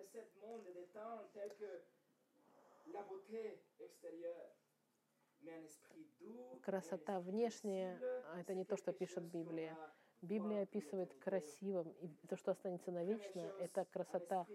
Красота 6.62 7.20
внешняя, 7.20 8.00
а 8.34 8.40
это 8.40 8.54
не 8.54 8.66
то, 8.66 8.78
что 8.78 8.94
пишет 8.94 9.24
Библия. 9.24 9.78
Библия 10.22 10.64
описывает 10.64 11.14
красивым, 11.16 11.90
и 12.02 12.08
то, 12.28 12.36
что 12.36 12.52
останется 12.52 12.92
навечно, 12.92 13.40
это 13.60 13.86
красота 13.86 14.46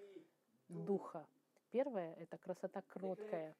духа. 0.68 1.26
Первое— 1.70 2.14
это 2.18 2.36
красота 2.38 2.82
кроткая. 2.82 3.56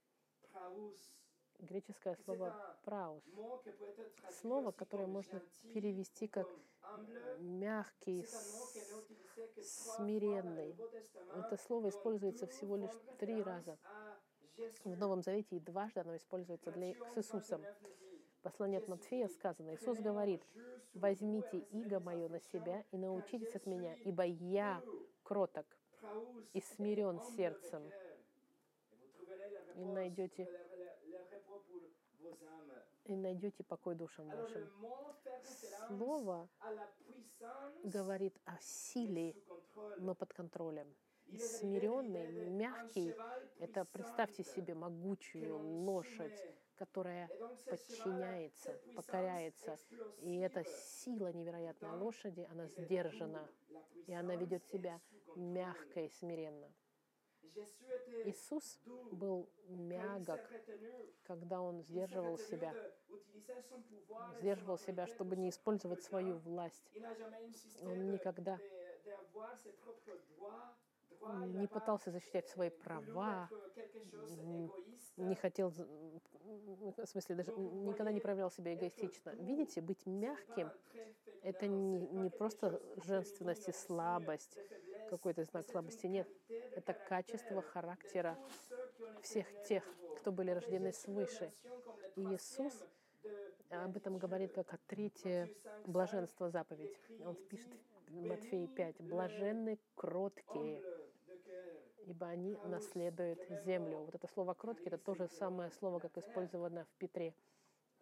Греческое 1.59 2.17
слово 2.17 2.77
«праус» 2.85 3.25
слово, 4.41 4.73
которое 4.73 5.07
можно 5.07 5.41
перевести 5.73 6.27
как 6.29 6.49
мягкий, 7.39 8.27
смиренный. 9.63 10.77
Это 11.35 11.57
слово 11.57 11.89
используется 11.89 12.47
всего 12.47 12.77
лишь 12.77 12.95
три 13.19 13.43
раза. 13.43 13.79
В 14.85 14.99
Новом 14.99 15.23
Завете, 15.23 15.57
и 15.57 15.61
дважды 15.61 16.01
оно 16.01 16.17
используется 16.17 16.71
для, 16.71 16.95
с 17.13 17.19
Иисусом. 17.19 17.63
29 17.63 17.69
nous 17.69 17.79
dit, 17.79 18.21
В 18.39 18.43
послании 18.43 18.79
от 18.79 18.89
Матфея 18.89 19.29
сказано, 19.29 19.75
Иисус 19.75 19.99
говорит, 19.99 20.47
«Возьмите 20.93 21.59
иго 21.71 21.99
мое 21.99 22.29
на 22.29 22.41
себя 22.41 22.85
и 22.91 22.99
научитесь 22.99 23.55
от 23.55 23.67
меня, 23.67 23.95
ибо 24.05 24.25
я 24.25 24.83
кроток 25.23 25.67
и 26.53 26.61
смирен 26.61 27.21
сердцем, 27.37 27.91
и 29.77 29.85
найдете- 29.85 30.49
и 33.07 33.17
найдете 33.17 33.65
покой 33.65 33.95
душам 33.95 34.29
вашим». 34.29 34.71
Слово 35.89 36.49
говорит 37.83 38.39
о 38.45 38.59
силе, 38.61 39.35
но 39.99 40.15
под 40.15 40.33
контролем. 40.33 40.95
Смиренный, 41.39 42.51
мягкий— 42.51 43.15
это, 43.59 43.85
представьте 43.85 44.45
себе, 44.45 44.75
могучую 44.75 45.59
лошадь, 45.59 46.41
которая 46.77 47.29
подчиняется, 47.67 48.79
покоряется. 48.95 49.79
И 50.21 50.39
эта 50.39 50.65
сила 50.65 51.33
невероятной 51.33 51.91
лошади, 51.99 52.47
она 52.51 52.67
сдержана, 52.69 53.49
и 54.07 54.13
она 54.13 54.37
ведет 54.37 54.65
себя 54.67 55.01
мягко 55.35 56.01
и 56.01 56.09
смиренно. 56.09 56.71
Иисус 58.25 58.81
был 59.13 59.49
мягок, 59.69 60.41
когда 61.23 61.61
он 61.61 61.83
сдерживал 61.83 62.39
себя, 62.39 62.75
сдерживал 64.41 64.79
себя, 64.79 65.07
чтобы 65.07 65.37
не 65.37 65.51
использовать 65.51 66.03
свою 66.03 66.39
власть. 66.39 66.91
Он 67.83 68.11
никогда 68.11 68.59
не 71.47 71.67
пытался 71.67 72.11
защищать 72.11 72.49
свои 72.49 72.71
права, 72.71 73.49
не 75.17 75.35
хотел, 75.37 75.71
в 75.71 77.07
смысле, 77.07 77.37
даже 77.37 77.53
никогда 77.53 78.13
не 78.13 78.21
проявлял 78.21 78.51
себя 78.51 78.75
эгоистично. 78.75 79.31
Видите, 79.31 79.81
быть 79.81 80.07
мягким— 80.07 80.71
это 81.43 81.67
не, 81.67 82.07
не 82.09 82.31
просто 82.31 82.81
женственность 83.05 83.69
и 83.69 83.73
слабость, 83.73 84.59
какой-то 85.09 85.45
знак 85.45 85.67
слабости. 85.69 86.07
Нет, 86.07 86.29
это 86.49 86.95
качество 86.95 87.63
характера 87.63 88.39
всех 89.23 89.47
тех, 89.63 89.85
кто 90.17 90.33
были 90.33 90.51
рождены 90.51 90.93
свыше. 90.93 91.53
И 92.17 92.23
Иисус 92.23 92.73
об 93.71 93.97
этом 93.97 94.19
говорит 94.19 94.53
как 94.53 94.73
о 94.73 94.79
третье 94.87 95.49
блаженство 95.87 96.51
заповедь. 96.51 96.97
Он 97.25 97.35
пишет 97.35 97.73
в 98.09 98.27
Матфея 98.27 98.69
5. 98.69 99.01
«Блаженны 99.01 99.79
кроткие, 99.95 100.83
ибо 102.07 102.27
они 102.29 102.57
наследуют 102.65 103.41
землю». 103.65 103.99
Вот 103.99 104.15
это 104.15 104.27
слово 104.29 104.55
«кроткий»— 104.55 104.87
это 104.89 104.99
то 104.99 105.15
же 105.15 105.29
самое 105.29 105.71
слово, 105.71 105.99
как 106.01 106.17
использовано 106.19 106.85
в 106.85 106.95
Петре. 106.99 107.35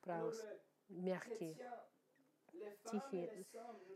Праус. 0.00 0.44
Мягкие, 0.88 1.56
тихие. 2.84 3.46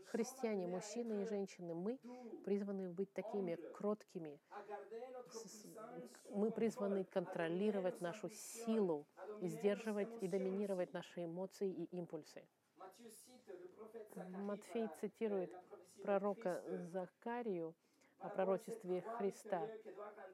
Христиане, 0.05 0.67
мужчины 0.67 1.21
и 1.21 1.25
женщины, 1.25 1.73
мы 1.75 1.99
призваны 2.45 2.89
быть 2.89 3.11
такими 3.13 3.55
кроткими. 3.73 4.39
С- 5.29 5.65
Мы 6.29 6.51
призваны 6.51 7.03
контролировать 7.05 8.01
нашу 8.01 8.29
силу, 8.29 9.05
сдерживать 9.41 10.09
и 10.21 10.27
доминировать 10.27 10.93
наши 10.93 11.25
эмоции 11.25 11.69
и 11.71 11.83
импульсы. 11.97 12.47
Матфей 14.15 14.87
цитирует 14.99 15.51
пророка 16.03 16.63
Захарию 16.91 17.75
о 18.19 18.29
пророчестве 18.29 19.01
Христа, 19.01 19.67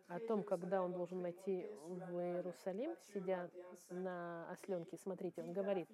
о 0.08 0.20
том, 0.20 0.44
когда 0.44 0.82
он 0.82 0.94
должен 0.94 1.22
войти 1.22 1.68
в 1.86 2.18
Иерусалим, 2.20 2.96
сидя 3.14 3.50
на 3.90 4.50
осленке. 4.52 4.98
Смотрите, 4.98 5.42
он 5.42 5.54
говорит 5.54 5.90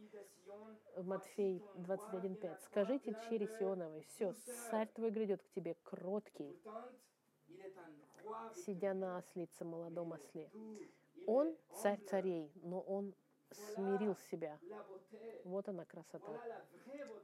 в 0.95 1.05
Матфей 1.05 1.63
21.5, 1.75 2.59
«Скажите 2.65 3.15
чере 3.27 3.47
Сионовой, 3.47 4.01
все, 4.01 4.33
царь 4.69 4.87
твой 4.93 5.11
грядет 5.11 5.41
к 5.41 5.49
тебе, 5.49 5.75
кроткий, 5.83 6.59
сидя 8.55 8.93
на 8.93 9.17
ослице, 9.17 9.65
молодом 9.65 10.13
осле». 10.13 10.49
Он 11.25 11.55
царь 11.81 11.99
царей, 12.09 12.51
но 12.63 12.79
он 12.81 13.13
смирил 13.51 14.15
себя. 14.15 14.59
Вот 15.43 15.67
она 15.67 15.85
красота. 15.85 16.41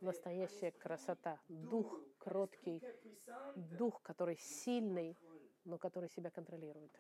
Настоящая 0.02 0.72
красота. 0.72 1.40
Дух 1.48 2.02
кроткий, 2.18 2.82
дух, 3.56 4.02
который 4.02 4.38
сильный, 4.38 5.18
но 5.64 5.78
который 5.78 6.10
себя 6.10 6.30
контролирует. 6.30 6.92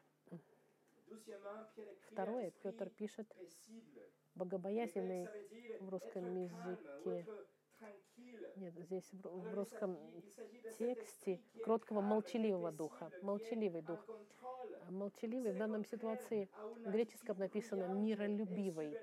Второе, 2.11 2.51
Петр 2.61 2.89
пишет, 2.89 3.35
богобоязненный 4.35 5.27
в 5.79 5.89
русском 5.89 6.25
языке, 6.35 7.25
нет, 8.55 8.73
здесь 8.77 9.09
в 9.13 9.27
в 9.51 9.53
русском 9.53 9.97
тексте 10.77 11.41
кроткого 11.61 12.01
молчаливого 12.01 12.71
духа, 12.71 13.11
молчаливый 13.21 13.81
дух. 13.81 14.09
А 14.81 14.91
Молчаливый 14.91 15.53
в 15.53 15.57
данном 15.57 15.85
ситуации 15.85 16.49
в 16.83 16.91
греческом 16.91 17.37
написано 17.39 17.87
миролюбивый. 17.87 18.99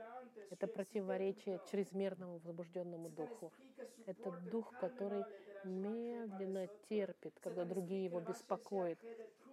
Это 0.50 0.68
противоречие 0.68 1.60
чрезмерному 1.64 2.38
возбужденному 2.38 3.08
духу. 3.10 3.52
Это 4.06 4.30
дух, 4.32 4.74
который 4.76 5.26
медленно 5.62 6.68
терпит, 6.88 7.38
когда 7.40 7.64
другие 7.64 8.04
его 8.04 8.20
беспокоят. 8.20 8.98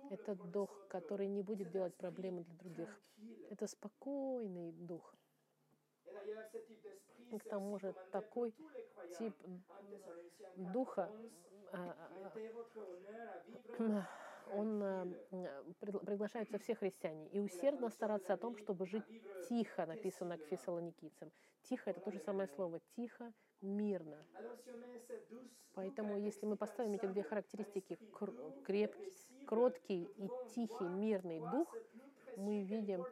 Это 0.09 0.35
дух, 0.35 0.85
который 0.89 1.27
не 1.27 1.41
будет 1.43 1.69
делать 1.69 1.95
проблемы 1.95 2.43
для 2.43 2.55
других. 2.57 3.01
Это 3.49 3.67
спокойный 3.67 4.71
дух. 4.73 5.15
И 7.29 7.37
к 7.37 7.45
тому 7.45 7.79
же 7.79 7.95
такой 8.11 8.55
тип 9.11 9.35
духа, 10.55 11.13
а, 11.71 12.31
он 14.45 14.81
а, 14.83 15.03
м, 15.31 15.47
пригла- 15.79 16.03
приглашается 16.03 16.57
все 16.59 16.75
христиане 16.75 17.27
и 17.29 17.39
усердно 17.39 17.89
стараться 17.89 18.33
о 18.33 18.37
том, 18.37 18.55
чтобы 18.57 18.85
жить 18.85 19.05
тихо, 19.41 19.85
написано 19.85 20.37
к 20.37 20.45
фессалоникийцам. 20.45 21.31
Тихо— 21.63 21.89
это 21.91 22.01
то 22.01 22.11
же 22.11 22.19
самое 22.19 22.47
слово. 22.49 22.79
Тихо, 22.95 23.31
мирно. 23.61 24.25
Поэтому, 25.73 26.17
если 26.17 26.45
мы 26.45 26.57
поставим 26.57 26.93
эти 26.93 27.05
две 27.05 27.23
характеристики, 27.23 27.99
кр- 28.11 28.35
крепкий, 28.63 29.11
кроткий 29.45 30.11
и 30.17 30.31
тихий, 30.47 30.89
мирный 30.89 31.39
дух, 31.39 31.81
мы 32.35 32.63
видим, 32.63 33.07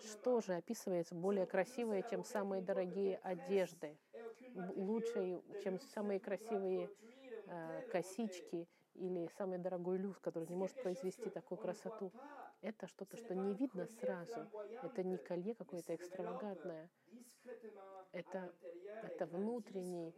что 0.00 0.40
же 0.40 0.54
описывается 0.54 1.14
более 1.14 1.46
красивое, 1.46 2.02
чем 2.02 2.24
самые 2.24 2.62
дорогие 2.62 3.18
одежды, 3.18 3.98
лучше, 4.54 5.42
чем 5.58 5.80
самые 5.80 6.20
красивые 6.20 6.90
э, 7.46 7.82
косички 7.88 8.68
или 8.94 9.28
самый 9.36 9.58
дорогой 9.58 9.98
люфт, 9.98 10.20
который 10.20 10.48
не 10.48 10.56
может 10.56 10.76
произвести 10.78 11.30
такую 11.30 11.58
красоту. 11.58 12.12
Это 12.60 12.86
что-то, 12.88 13.16
что 13.16 13.34
не 13.34 13.54
видно 13.54 13.86
сразу. 14.00 14.48
Это 14.82 15.02
не 15.04 15.18
колье 15.18 15.54
какое-то 15.54 15.94
экстравагантное. 15.94 16.90
Это, 18.12 18.52
это 19.00 19.26
внутренний 19.26 20.14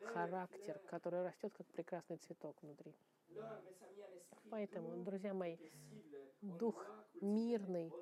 характер, 0.00 0.80
который 0.86 1.22
растет 1.22 1.52
как 1.56 1.66
прекрасный 1.68 2.16
цветок 2.18 2.62
внутри. 2.62 2.94
Поэтому, 4.50 5.04
друзья 5.04 5.32
мои, 5.32 5.56
дух 6.42 6.84
мирный 7.20 7.92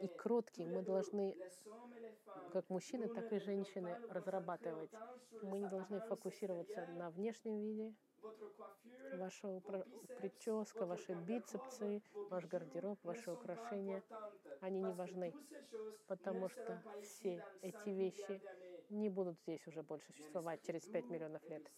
и 0.00 0.08
кроткий. 0.08 0.66
Мы 0.66 0.82
должны, 0.82 1.36
как 2.52 2.68
мужчины, 2.68 3.08
так 3.08 3.32
и 3.32 3.38
женщины, 3.38 3.96
разрабатывать. 4.08 4.90
Мы 5.42 5.58
не 5.58 5.68
должны 5.68 6.00
фокусироваться 6.00 6.86
на 6.88 7.10
внешнем 7.10 7.60
виде, 7.60 7.94
ваша 9.12 9.60
прическа, 10.18 10.86
ваши 10.86 11.14
бицепсы, 11.14 12.02
ваш 12.30 12.46
гардероб, 12.46 12.98
ваши 13.02 13.30
украшения, 13.30 14.02
они 14.60 14.80
не 14.82 14.92
важны, 14.92 15.34
потому 16.06 16.48
что 16.48 16.82
все 17.02 17.42
эти 17.62 17.88
вещи 17.90 18.40
не 18.90 19.08
будут 19.08 19.38
здесь 19.40 19.66
уже 19.66 19.82
больше 19.82 20.12
существовать 20.12 20.62
через 20.62 20.82
5 20.86 21.10
миллионов 21.10 21.48
лет. 21.48 21.70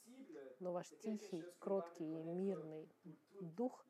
Но 0.61 0.72
ваш 0.72 0.88
тихий, 1.03 1.45
кроткий 1.59 2.05
и 2.05 2.22
мирный 2.24 2.88
дух, 3.40 3.84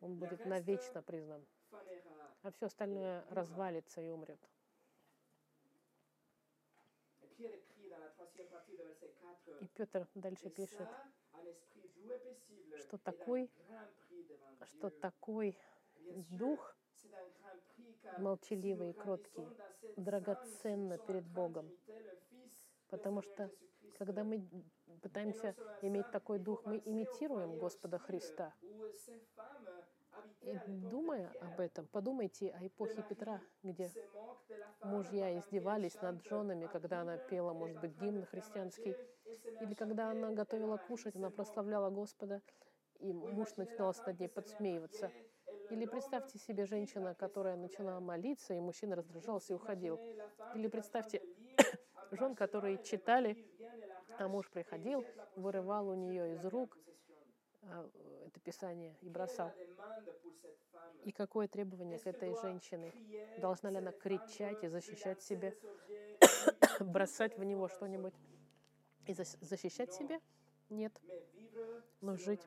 он 0.00 0.18
будет 0.18 0.44
навечно 0.44 1.02
признан, 1.02 1.46
а 2.42 2.50
все 2.50 2.66
остальное 2.66 3.24
развалится 3.30 4.00
и 4.00 4.08
умрет. 4.08 4.40
И 9.60 9.66
Петр 9.74 10.06
дальше 10.14 10.50
пишет, 10.50 10.88
что 12.78 12.98
такой, 12.98 13.50
что 14.64 14.90
такой 14.90 15.56
дух 16.30 16.76
молчаливый 18.18 18.90
и 18.90 18.92
кроткий, 18.92 19.46
драгоценно 19.96 20.98
перед 20.98 21.26
Богом. 21.26 21.70
Потому 22.88 23.22
что 23.22 23.50
когда 23.98 24.24
мы 24.24 24.46
пытаемся 25.02 25.54
иметь 25.82 26.10
такой 26.10 26.38
дух, 26.38 26.64
мы 26.64 26.80
имитируем 26.84 27.58
Господа 27.58 27.98
Христа. 27.98 28.54
И 30.44 30.58
думая 30.66 31.32
об 31.40 31.60
этом, 31.60 31.86
подумайте 31.86 32.50
о 32.50 32.66
эпохе 32.66 33.02
Петра, 33.08 33.40
где 33.62 33.90
мужья 34.82 35.38
издевались 35.38 36.00
над 36.02 36.22
женами, 36.24 36.66
когда 36.66 37.00
она 37.00 37.16
пела, 37.16 37.54
может 37.54 37.80
быть, 37.80 37.92
гимн 37.96 38.26
христианский, 38.26 38.94
или 39.60 39.74
когда 39.74 40.10
она 40.10 40.32
готовила 40.32 40.76
кушать, 40.76 41.16
она 41.16 41.30
прославляла 41.30 41.90
Господа, 41.90 42.42
и 43.00 43.12
муж 43.12 43.48
femme 43.56 43.94
над 44.06 44.20
ней 44.20 44.28
подсмеиваться. 44.28 45.10
Или 45.70 45.86
представьте 45.86 46.38
себе 46.38 46.66
женщина, 46.66 47.14
которая 47.14 47.56
colère. 47.56 48.00
молиться, 48.00 48.54
и 48.54 48.60
мужчина 48.60 48.96
раздражался 48.96 49.54
и 49.54 49.56
уходил. 49.56 49.98
Или 50.54 50.68
представьте 50.68 51.22
жен, 52.10 52.34
которые 52.34 52.82
читали, 52.82 53.36
а 54.18 54.28
муж 54.28 54.50
приходил, 54.50 55.04
вырывал 55.36 55.88
у 55.88 55.94
нее 55.94 56.34
из 56.34 56.44
рук 56.44 56.78
это 58.26 58.40
писание 58.40 58.96
и 59.00 59.08
бросал. 59.08 59.52
И 61.04 61.12
какое 61.12 61.48
требование 61.48 61.98
к 61.98 62.06
этой 62.06 62.34
женщине? 62.40 62.92
Должна 63.38 63.70
ли 63.70 63.76
она 63.76 63.92
кричать 63.92 64.64
и 64.64 64.68
защищать 64.68 65.22
себя, 65.22 65.52
бросать 66.80 67.36
в 67.36 67.44
него 67.44 67.68
что-нибудь 67.68 68.14
и 69.06 69.12
защищать 69.12 69.92
себя? 69.92 70.20
Нет. 70.70 70.98
Но 72.00 72.16
жить 72.16 72.46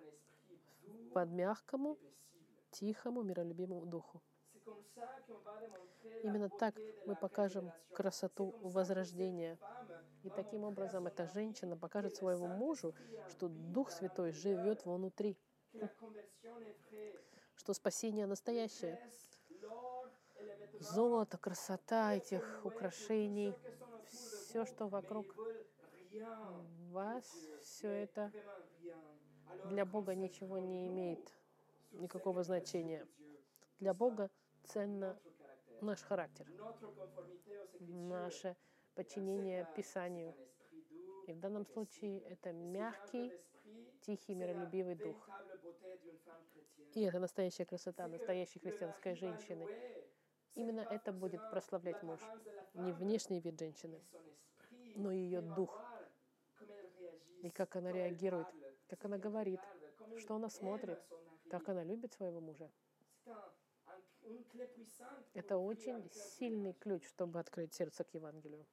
Под 1.13 1.29
мягкому, 1.29 1.97
тихому, 2.71 3.23
миролюбимому 3.23 3.85
духу. 3.85 4.21
Именно 6.23 6.49
так 6.49 6.75
мы 7.05 7.15
покажем 7.15 7.71
красоту 7.93 8.55
возрождения. 8.61 9.57
И 10.23 10.29
таким 10.29 10.63
образом 10.63 11.07
эта 11.07 11.27
женщина 11.27 11.77
покажет 11.77 12.15
своему 12.15 12.47
мужу, 12.47 12.93
что 13.29 13.47
Дух 13.47 13.91
Святой 13.91 14.31
живет 14.31 14.85
внутри, 14.85 15.37
что 17.55 17.73
спасение 17.73 18.25
настоящее. 18.25 18.99
Золото, 20.79 21.37
красота 21.37 22.13
этих 22.13 22.61
украшений, 22.63 23.55
все, 24.09 24.65
что 24.65 24.87
вокруг 24.87 25.25
вас, 26.91 27.25
все 27.63 27.89
это 27.89 28.31
для 29.65 29.85
Бога 29.85 30.15
ничего 30.15 30.59
не 30.59 30.87
имеет 30.87 31.31
никакого 31.91 32.43
значения. 32.43 33.07
Для 33.79 33.93
Бога 33.93 34.29
ценно 34.67 35.19
наш 35.81 36.01
характер, 36.01 36.45
наше 37.79 38.55
подчинение 38.95 39.67
Писанию. 39.75 40.35
И 41.27 41.33
в 41.33 41.39
данном 41.39 41.65
случае 41.65 42.21
это 42.21 42.51
мягкий, 42.53 43.31
тихий, 44.01 44.35
миролюбивый 44.35 44.95
дух. 44.95 45.29
И 46.93 47.01
это 47.01 47.19
настоящая 47.19 47.65
красота 47.65 48.07
настоящей 48.07 48.59
христианской 48.59 49.15
женщины. 49.15 49.67
Именно 50.55 50.81
это 50.81 51.11
будет 51.11 51.41
прославлять 51.51 52.01
муж. 52.03 52.19
Не 52.73 52.91
внешний 52.91 53.39
вид 53.39 53.59
женщины, 53.59 54.01
но 54.95 55.11
ее 55.11 55.41
дух. 55.41 55.79
И 57.43 57.51
как 57.51 57.75
она 57.75 57.91
реагирует, 57.91 58.47
как 58.87 59.05
она 59.05 59.17
говорит, 59.17 59.59
что 60.17 60.35
она 60.35 60.49
смотрит, 60.49 60.99
как 61.49 61.69
она 61.69 61.83
любит 61.83 62.13
своего 62.13 62.39
мужа. 62.41 62.71
Это 65.33 65.57
очень 65.57 66.09
сильный 66.11 66.73
ключ, 66.73 67.07
чтобы 67.07 67.39
открыть 67.39 67.73
сердце 67.73 68.03
к 68.03 68.13
Евангелию. 68.13 68.65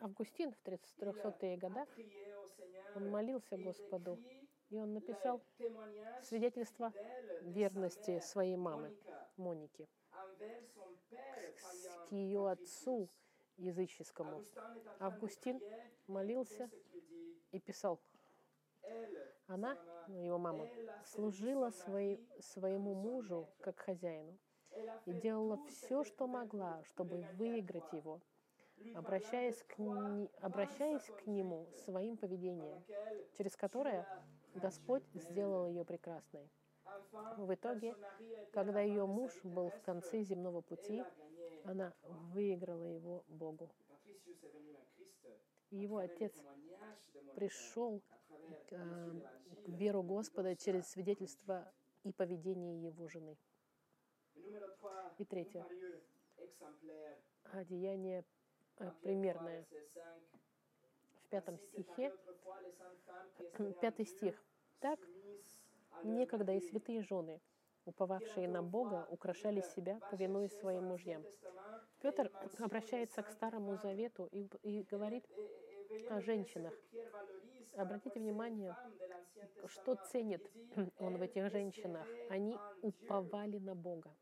Августин 0.00 0.52
в 0.52 0.62
300-е 0.64 1.56
годы, 1.56 1.86
он 2.94 3.10
молился 3.10 3.56
Господу, 3.56 4.18
и 4.70 4.78
он 4.78 4.94
написал 4.94 5.42
свидетельство 6.22 6.92
верности 7.42 8.20
своей 8.20 8.56
мамы, 8.56 8.96
Моники, 9.36 9.88
к 12.08 12.12
ее 12.12 12.50
отцу 12.50 13.08
языческому. 13.56 14.44
Августин 15.00 15.60
молился 16.06 16.70
и 17.50 17.58
писал, 17.58 18.00
она, 19.46 19.76
ну, 20.08 20.22
его 20.22 20.38
мама, 20.38 20.68
служила 21.04 21.70
своей, 21.70 22.20
своему 22.40 22.94
мужу 22.94 23.48
как 23.60 23.78
хозяину 23.78 24.38
и 25.06 25.12
делала 25.12 25.58
все, 25.68 26.04
что 26.04 26.26
могла, 26.26 26.82
чтобы 26.84 27.24
выиграть 27.36 27.92
его, 27.92 28.20
обращаясь 28.94 29.62
к, 29.64 29.78
не- 29.78 30.30
обращаясь 30.40 31.04
к 31.04 31.26
нему 31.26 31.66
своим 31.84 32.16
поведением, 32.16 32.82
через 33.36 33.56
которое 33.56 34.06
Господь 34.54 35.04
сделал 35.14 35.66
ее 35.66 35.84
прекрасной. 35.84 36.48
В 37.36 37.54
итоге, 37.54 37.94
когда 38.52 38.80
ее 38.80 39.06
муж 39.06 39.32
был 39.42 39.70
в 39.70 39.80
конце 39.82 40.22
земного 40.22 40.60
пути, 40.60 41.02
она 41.64 41.92
выиграла 42.02 42.84
его 42.84 43.24
Богу. 43.28 43.70
Его 45.70 45.98
отец 45.98 46.32
пришел 47.34 48.00
к, 48.68 48.72
э, 48.72 49.20
к 49.64 49.68
веру 49.68 50.02
Господа 50.02 50.56
через 50.56 50.88
свидетельство 50.88 51.70
и 52.04 52.12
поведение 52.12 52.82
его 52.82 53.06
жены. 53.08 53.36
И 55.18 55.24
третье. 55.24 55.66
Одеяние 57.44 58.24
э, 58.78 58.90
примерное. 59.02 59.66
В 61.24 61.28
пятом 61.28 61.58
стихе, 61.58 62.14
пятый 63.80 64.06
стих. 64.06 64.42
Так, 64.80 64.98
некогда 66.04 66.52
и 66.52 66.60
святые 66.60 67.02
жены, 67.02 67.40
уповавшие 67.88 68.48
на 68.48 68.62
Бога, 68.62 69.06
украшали 69.10 69.60
себя, 69.60 70.00
повинуясь 70.10 70.58
своим 70.58 70.84
мужьям. 70.84 71.24
Петр 72.00 72.30
обращается 72.58 73.22
к 73.22 73.30
Старому 73.30 73.76
Завету 73.76 74.26
и, 74.26 74.48
и 74.62 74.82
говорит 74.84 75.24
о 76.10 76.20
женщинах. 76.20 76.74
Обратите 77.76 78.20
внимание, 78.20 78.76
что 79.66 79.94
ценит 79.94 80.50
он 80.98 81.16
в 81.16 81.22
этих 81.22 81.50
женщинах. 81.50 82.06
Они 82.28 82.58
уповали 82.82 83.58
на 83.58 83.74
Бога. 83.74 84.14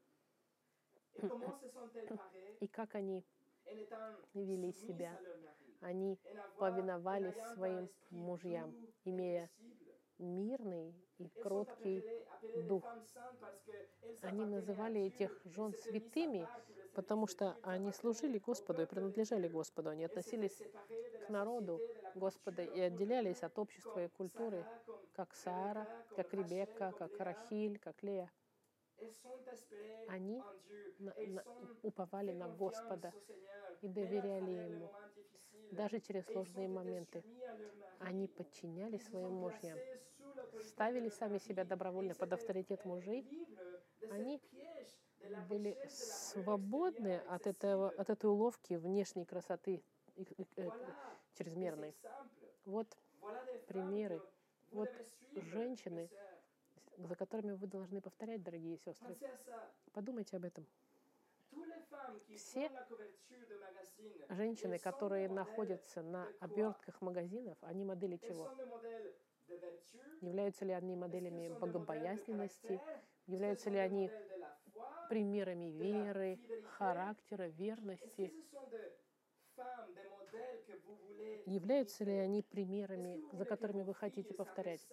И 2.60 2.68
как 2.68 2.94
они 2.94 3.24
вели 4.34 4.72
себя. 4.72 5.18
Они 5.80 6.18
повиновались 6.58 7.36
своим 7.54 7.88
мужьям, 8.10 8.74
имея 9.04 9.50
мирный 10.18 10.94
и 11.18 11.28
кроткий 11.28 12.04
дух. 12.68 12.84
Они 14.22 14.44
называли 14.44 15.00
этих 15.02 15.40
жен 15.44 15.74
святыми, 15.74 16.48
потому 16.94 17.26
что 17.26 17.56
они 17.62 17.92
служили 17.92 18.38
Господу 18.38 18.82
и 18.82 18.86
принадлежали 18.86 19.48
Господу. 19.48 19.90
Они 19.90 20.04
относились 20.04 20.62
к 21.26 21.28
народу 21.28 21.80
Господа 22.14 22.62
и 22.62 22.80
отделялись 22.80 23.42
от 23.42 23.58
общества 23.58 24.04
и 24.04 24.08
культуры, 24.08 24.64
как 25.14 25.34
Сара, 25.34 25.86
как 26.14 26.32
Ребекка, 26.32 26.92
как 26.98 27.18
Рахиль, 27.18 27.78
как 27.78 28.02
Лея. 28.02 28.30
Они 30.08 30.42
на- 30.98 31.14
на- 31.26 31.44
уповали 31.82 32.32
на 32.32 32.48
Господа 32.48 33.12
и 33.82 33.88
доверяли 33.88 34.50
Ему. 34.50 34.90
Даже 35.72 36.00
через 36.00 36.24
сложные 36.26 36.68
моменты. 36.68 37.22
они 37.98 38.28
подчинялись 38.28 39.02
своим 39.04 39.32
мужьям, 39.32 39.78
ставили 40.62 41.08
сами 41.08 41.38
себя 41.38 41.64
добровольно 41.64 42.14
под 42.14 42.32
авторитет 42.32 42.84
мужей. 42.84 43.26
Они 44.10 44.40
были 45.48 45.76
свободны 45.88 47.16
от, 47.28 47.46
этого, 47.46 47.90
от 47.90 48.10
этой 48.10 48.26
уловки 48.30 48.74
внешней 48.74 49.24
красоты 49.24 49.82
э, 50.56 50.70
чрезмерной. 51.34 51.94
Вот 52.64 52.86
примеры. 53.66 54.20
Вот 54.72 54.88
женщины, 55.34 56.10
за 56.98 57.14
которыми 57.14 57.52
вы 57.52 57.66
должны 57.66 58.00
повторять, 58.00 58.42
дорогие 58.42 58.76
сестры. 58.78 59.16
Подумайте 59.92 60.36
об 60.36 60.44
этом. 60.44 60.66
Все 62.36 62.70
женщины, 64.28 64.78
которые 64.78 65.28
находятся 65.28 66.02
на 66.02 66.28
обертках 66.40 67.00
магазинов, 67.00 67.56
они 67.62 67.84
модели 67.84 68.16
чего? 68.16 68.50
Являются 70.20 70.64
ли 70.64 70.72
они 70.72 70.96
моделями 70.96 71.48
богобоязненности? 71.48 72.80
Являются 73.26 73.70
ли 73.70 73.78
они 73.78 74.10
примерами 75.08 75.66
веры, 75.66 76.38
характера, 76.78 77.48
верности? 77.48 78.32
Являются 81.46 82.04
ли 82.04 82.12
они 82.12 82.42
примерами, 82.42 83.22
за 83.32 83.44
которыми 83.46 83.82
вы 83.82 83.94
хотите 83.94 84.34
повторять? 84.34 84.86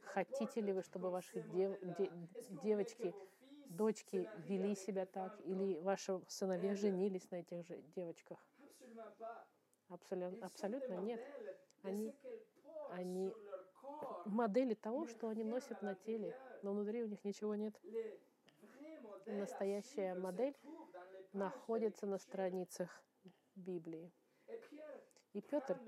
Хотите 0.00 0.60
ли 0.60 0.72
вы, 0.72 0.82
чтобы 0.82 1.10
ваши 1.10 1.40
дев- 1.40 1.78
де- 1.82 2.12
девочки, 2.48 3.16
дочки 3.68 4.30
вели 4.34 4.74
себя 4.74 5.06
так, 5.06 5.32
или 5.40 5.78
ваши 5.78 6.20
сыновья 6.28 6.74
женились 6.74 7.30
на 7.30 7.36
этих 7.36 7.64
же 7.66 7.80
девочках? 7.94 8.38
Абсолютно, 9.88 10.46
абсолютно 10.46 10.94
нет. 10.94 11.22
Они- 11.82 12.14
они. 12.88 13.36
Модели 14.24 14.74
того, 14.74 15.06
что 15.06 15.28
они 15.28 15.44
носят 15.44 15.82
на 15.82 15.94
теле, 15.96 16.34
но 16.62 16.72
внутри 16.72 17.02
у 17.02 17.06
них 17.08 17.24
ничего 17.24 17.54
нет. 17.54 17.80
Настоящая 19.26 20.14
модель 20.14 20.56
Находится 21.32 22.06
на 22.06 22.18
страницах 22.18 23.04
Библии. 23.56 24.12
И 25.32 25.40
Петр 25.40 25.78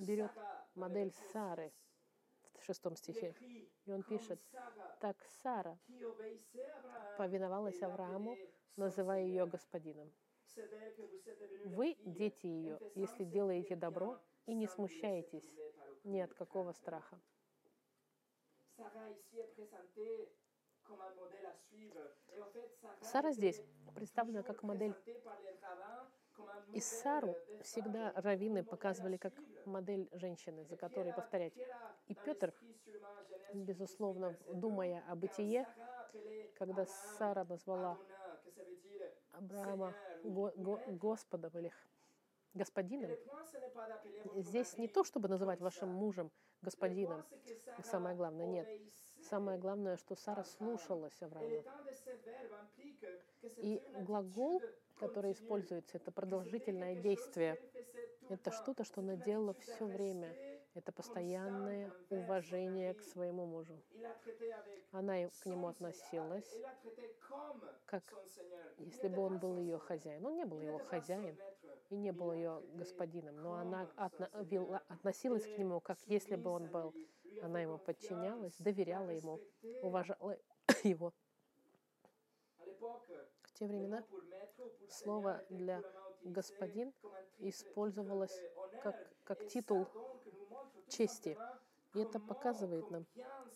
берет 0.00 0.32
модель 0.74 1.12
Сары 1.32 1.72
6. 2.52 2.62
в 2.62 2.64
шестом 2.64 2.96
стихе. 2.96 3.34
И 3.84 3.92
он 3.92 4.02
пишет, 4.02 4.40
так 5.00 5.16
Сара 5.42 5.78
повиновалась 7.18 7.82
Аврааму, 7.82 8.36
называя 8.76 9.22
ее 9.22 9.46
господином. 9.46 10.12
Вы 11.66 11.96
дети 12.04 12.46
ее, 12.46 12.78
если 12.94 13.24
делаете 13.24 13.76
добро 13.76 14.18
и 14.46 14.54
не 14.54 14.66
смущаетесь 14.66 15.54
ни 16.04 16.20
от 16.20 16.32
какого 16.34 16.72
страха. 16.72 17.20
Сара 23.00 23.32
здесь 23.32 23.62
представлена 23.94 24.42
как 24.42 24.62
модель. 24.62 24.94
И 26.72 26.80
Сару 26.80 27.36
всегда 27.62 28.12
раввины 28.16 28.64
показывали 28.64 29.16
как 29.16 29.34
модель 29.66 30.08
женщины, 30.12 30.64
за 30.64 30.76
которой 30.76 31.12
повторять. 31.12 31.54
И 32.08 32.14
Петр, 32.14 32.52
Безусловно, 33.54 34.28
18, 34.28 34.40
verset 34.46 34.60
думая 34.60 35.02
2, 35.08 35.14
бытие, 35.14 35.66
когда 36.54 36.86
Сара 36.86 37.44
назвала 37.44 37.98
Авраама 39.32 39.94
Го- 40.24 40.52
Го-. 40.56 40.80
Господом 40.86 41.50
или 41.58 41.70
господином, 42.54 43.10
здесь 44.36 44.76
не 44.78 44.88
то, 44.88 45.04
чтобы 45.04 45.28
называть 45.28 45.60
вашим 45.60 45.88
мужем 45.90 46.30
господином, 46.62 47.24
самое 47.82 48.16
главное, 48.16 48.46
нет. 48.46 48.68
Самое 49.22 49.58
главное, 49.58 49.96
что 49.96 50.14
Сара 50.16 50.44
слушалась 50.44 51.20
Авраама. 51.22 51.62
И 53.56 53.82
глагол, 54.00 54.60
continue. 55.08 55.32
используется, 55.32 55.96
это 55.96 56.10
продолжительное 56.10 56.94
действие. 56.96 57.58
Это 58.28 58.50
что-то, 58.50 58.84
что 58.84 59.00
она 59.00 59.16
делала 59.16 59.54
все 59.54 59.84
время. 59.84 60.34
Это 60.74 60.90
постоянное 60.90 61.92
уважение 62.08 62.94
к 62.94 63.02
своему 63.02 63.44
мужу. 63.44 63.78
Она 64.90 65.28
к 65.28 65.46
нему 65.46 65.68
относилась, 65.68 66.50
как 67.84 68.02
если 68.78 69.08
бы 69.08 69.20
он 69.22 69.38
был 69.38 69.58
ее 69.58 69.78
хозяин. 69.78 70.24
Он 70.24 70.34
не 70.34 70.46
был 70.46 70.60
его 70.60 70.78
хозяин 70.78 71.36
и 71.90 71.96
не 71.96 72.10
был 72.10 72.32
ее 72.32 72.62
господином, 72.72 73.36
но 73.36 73.54
она 73.54 73.86
относилась 74.88 75.44
к 75.44 75.58
нему, 75.58 75.80
как 75.80 75.98
если 76.06 76.36
бы 76.36 76.50
он 76.50 76.68
был. 76.68 76.94
Она 77.42 77.60
ему 77.60 77.76
подчинялась, 77.78 78.56
доверяла 78.58 79.10
ему, 79.10 79.40
уважала 79.82 80.38
его. 80.84 81.12
Те 83.62 83.68
времена 83.68 84.04
слово 84.88 85.40
для 85.48 85.84
господин 86.24 86.92
использовалось 87.38 88.36
как, 88.82 88.96
как 89.22 89.46
титул 89.46 89.86
чести. 90.88 91.38
И 91.94 92.00
это 92.00 92.18
показывает 92.18 92.90
нам, 92.90 93.06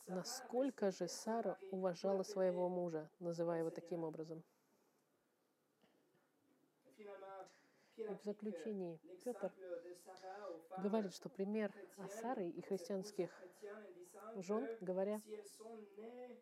насколько 0.07 0.93
же 0.93 1.09
Сара 1.09 1.59
уважала 1.73 2.23
своего 2.23 2.69
мужа, 2.69 3.11
называя 3.19 3.59
его 3.59 3.71
таким 3.71 4.05
образом. 4.05 4.45
И 6.99 7.09
в 7.97 8.25
заключении 8.25 8.99
Петр 9.25 9.53
говорит, 10.79 11.15
что 11.15 11.29
пример 11.29 11.73
о 11.97 12.09
Сары 12.09 12.49
и 12.49 12.61
христианских 12.63 13.31
жен, 14.37 14.69
говоря, 14.81 15.21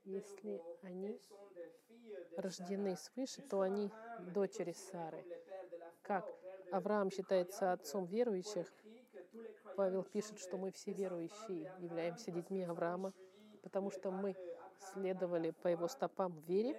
если 0.05 0.63
они 0.83 1.21
рождены 2.37 2.97
свыше, 2.97 3.43
то 3.43 3.61
они 3.61 3.91
дочери 4.33 4.73
Сары. 4.73 5.25
Как 6.03 6.27
Авраам 6.73 7.11
считается 7.11 7.73
отцом 7.73 8.05
верующих, 8.07 8.73
Павел 9.77 10.05
пишет, 10.05 10.39
что 10.39 10.57
мы 10.57 10.71
все 10.73 10.93
верующие, 10.93 11.73
являемся 11.79 12.31
детьми 12.31 12.63
Авраама, 12.63 13.13
потому 13.63 13.91
что 13.91 14.11
мы 14.11 14.37
следовали 14.93 15.51
по 15.51 15.69
его 15.69 15.89
стопам 15.89 16.33
в 16.33 16.45
вере. 16.49 16.77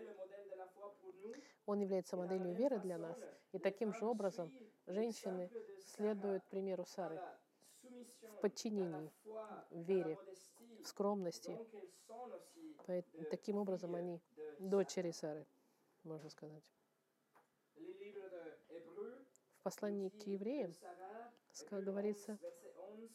Он 1.65 1.79
является 1.79 2.15
моделью 2.15 2.53
веры 2.53 2.79
для 2.79 2.97
нас. 2.97 3.17
И 3.55 3.59
таким 3.59 3.93
же 3.93 4.05
образом 4.05 4.51
женщины 4.85 5.49
следуют 5.95 6.43
примеру 6.49 6.83
Сары 6.85 7.17
в 7.83 8.41
подчинении, 8.41 9.09
в 9.69 9.79
вере, 9.79 10.17
в 10.83 10.87
скромности. 10.89 11.57
Таким 13.31 13.55
образом 13.55 13.95
они 13.95 14.19
дочери 14.59 15.11
Сары, 15.11 15.47
можно 16.03 16.29
сказать. 16.29 16.69
В 19.53 19.63
послании 19.63 20.09
к 20.09 20.27
евреям 20.27 20.75
говорится, 21.71 22.37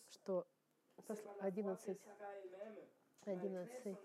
что 0.08 0.46
пос- 1.06 1.38
11, 1.40 2.00
11 3.26 3.98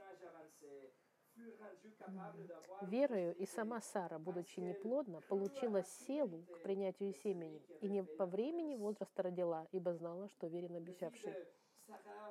Верою 2.82 3.36
и 3.36 3.46
сама 3.46 3.82
Сара, 3.82 4.20
будучи 4.20 4.60
неплодна, 4.60 5.22
получила 5.22 5.84
силу 5.84 6.44
к 6.54 6.62
принятию 6.62 7.14
семени, 7.14 7.62
и 7.82 7.90
не 7.90 8.04
по 8.04 8.26
времени 8.26 8.76
возраста 8.76 9.24
родила, 9.24 9.68
ибо 9.72 9.94
знала, 9.94 10.28
что 10.30 10.48
верен 10.48 10.76
обещавший. 10.76 11.34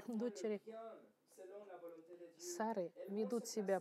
Дочери 0.07 0.61
Сары 2.37 2.93
ведут 3.09 3.47
себя 3.47 3.81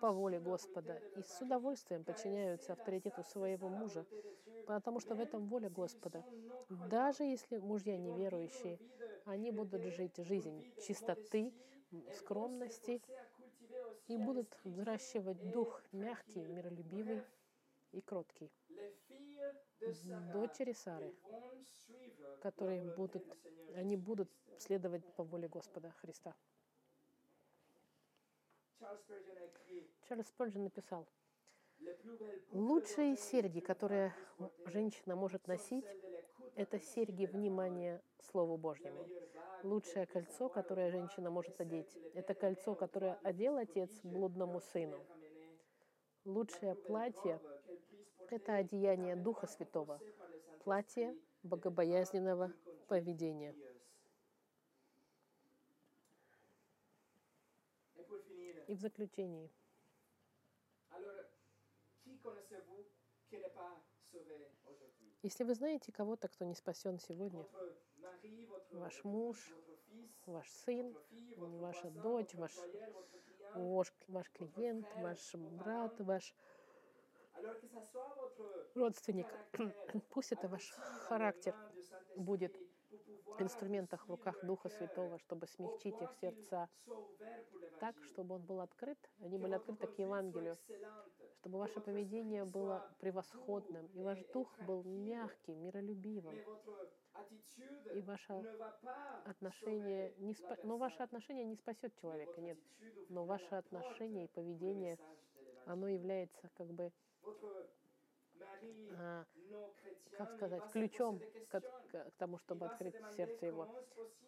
по 0.00 0.10
воле 0.10 0.40
Господа 0.40 1.00
и 1.16 1.22
с 1.22 1.40
удовольствием 1.40 2.04
подчиняются 2.04 2.72
авторитету 2.72 3.22
своего 3.22 3.68
мужа, 3.68 4.04
потому 4.66 5.00
что 5.00 5.14
в 5.14 5.20
этом 5.20 5.46
воля 5.46 5.70
Господа. 5.70 6.24
Даже 6.68 7.24
если 7.24 7.58
мужья 7.58 7.96
неверующие, 7.96 8.78
они 9.24 9.50
будут 9.50 9.84
жить 9.84 10.16
жизнь 10.16 10.64
чистоты, 10.80 11.52
скромности 12.14 13.02
и 14.08 14.16
будут 14.16 14.56
взращивать 14.64 15.50
дух 15.50 15.82
мягкий, 15.92 16.44
миролюбивый 16.46 17.22
и 17.92 18.00
кроткий. 18.00 18.50
Дочери 20.32 20.72
Сары, 20.72 21.14
которые 22.40 22.82
будут, 22.94 23.24
они 23.74 23.96
будут 23.96 24.30
следовать 24.58 25.04
по 25.14 25.24
воле 25.24 25.48
Господа 25.48 25.90
Христа. 26.00 26.34
Чарльз 30.08 30.32
Спurgeon 30.36 30.64
написал, 30.64 31.06
лучшие 32.50 33.16
серьги, 33.16 33.60
которые 33.60 34.14
женщина 34.66 35.16
может 35.16 35.46
носить, 35.46 35.84
это 36.56 36.78
серьги 36.80 37.26
внимания 37.26 38.02
Слову 38.30 38.56
Божьему. 38.56 39.06
Лучшее 39.62 40.06
кольцо, 40.06 40.48
которое 40.48 40.90
женщина 40.90 41.30
может 41.30 41.60
одеть, 41.60 41.96
это 42.14 42.34
кольцо, 42.34 42.74
которое 42.74 43.18
одел 43.22 43.56
отец 43.56 43.90
блудному 44.02 44.60
сыну. 44.60 44.98
Лучшее 46.24 46.74
платье– 46.74 47.40
это 48.30 48.54
одеяние 48.56 49.16
Духа 49.16 49.46
Святого, 49.46 50.00
платье 50.64 51.16
богобоязненного 51.42 52.52
поведения. 52.88 53.54
И 58.68 58.74
в 58.74 58.80
заключении, 58.80 59.50
Alors, 60.90 61.24
qui 62.04 62.16
connaissez-vous 62.18 62.84
qui 63.28 63.36
n'est 63.38 63.54
pas 63.54 63.80
sauvé 64.10 64.48
если 65.22 65.44
вы 65.44 65.54
знаете 65.54 65.92
кого-то, 65.92 66.28
кто 66.28 66.44
не 66.44 66.54
спасен 66.54 66.98
сегодня, 66.98 67.46
ваш 68.72 69.04
муж, 69.04 69.38
ваш 70.26 70.48
сын, 70.50 70.96
ваша 71.36 71.90
дочь, 71.90 72.34
ваш, 72.34 72.52
ваш, 73.54 73.92
ваш 74.08 74.30
клиент, 74.30 74.86
ваш 74.96 75.34
брат, 75.34 75.92
ваш 76.00 76.34
родственник, 78.74 79.26
пусть 80.10 80.32
это 80.32 80.48
ваш 80.48 80.70
характер 81.06 81.54
будет 82.16 82.56
инструментах 83.40 84.06
в 84.06 84.10
руках 84.10 84.36
Духа 84.42 84.68
Святого, 84.68 85.18
чтобы 85.18 85.46
смягчить 85.46 86.00
их 86.00 86.12
сердца 86.20 86.68
так, 87.80 87.96
чтобы 88.04 88.36
он 88.36 88.42
был 88.42 88.60
открыт, 88.60 88.98
они 89.20 89.38
были 89.38 89.54
открыты 89.54 89.88
к 89.88 89.98
Евангелию, 89.98 90.56
чтобы 91.34 91.58
ваше 91.58 91.80
поведение 91.80 92.44
было 92.44 92.86
превосходным, 93.00 93.86
и 93.88 94.02
ваш 94.02 94.18
дух 94.32 94.56
был 94.60 94.84
мягким, 94.84 95.60
миролюбивым, 95.64 96.38
и 97.92 98.00
ваше 98.02 98.44
отношение 99.24 100.14
не 100.18 100.34
спа... 100.34 100.56
но 100.62 100.76
ваше 100.76 101.02
отношение 101.02 101.44
не 101.44 101.56
спасет 101.56 101.92
человека, 102.00 102.40
нет, 102.40 102.58
но 103.08 103.24
ваше 103.24 103.54
отношение 103.56 104.26
и 104.26 104.28
поведение, 104.28 104.98
оно 105.66 105.88
является 105.88 106.48
как 106.54 106.68
бы 106.68 106.92
а, 108.96 109.24
как 110.16 110.30
сказать, 110.32 110.62
ключом 110.72 111.20
к, 111.48 111.60
к, 111.60 112.10
тому, 112.18 112.38
чтобы 112.38 112.66
открыть 112.66 112.94
сердце 113.16 113.46
его. 113.46 113.68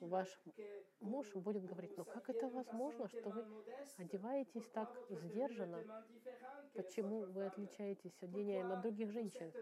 Ваш 0.01 0.29
муж 1.01 1.33
будет 1.35 1.64
говорить, 1.64 1.97
ну 1.97 2.05
как 2.05 2.29
это 2.31 2.49
возможно, 2.49 3.09
что 3.09 3.31
вы 3.31 3.45
одеваетесь 3.99 4.68
так 4.72 4.91
сдержанно? 5.09 5.83
Почему 6.75 7.25
вы 7.27 7.47
отличаетесь 7.47 8.16
одеянием 8.22 8.72
от 8.72 8.81
других 8.81 9.11
женщин? 9.11 9.53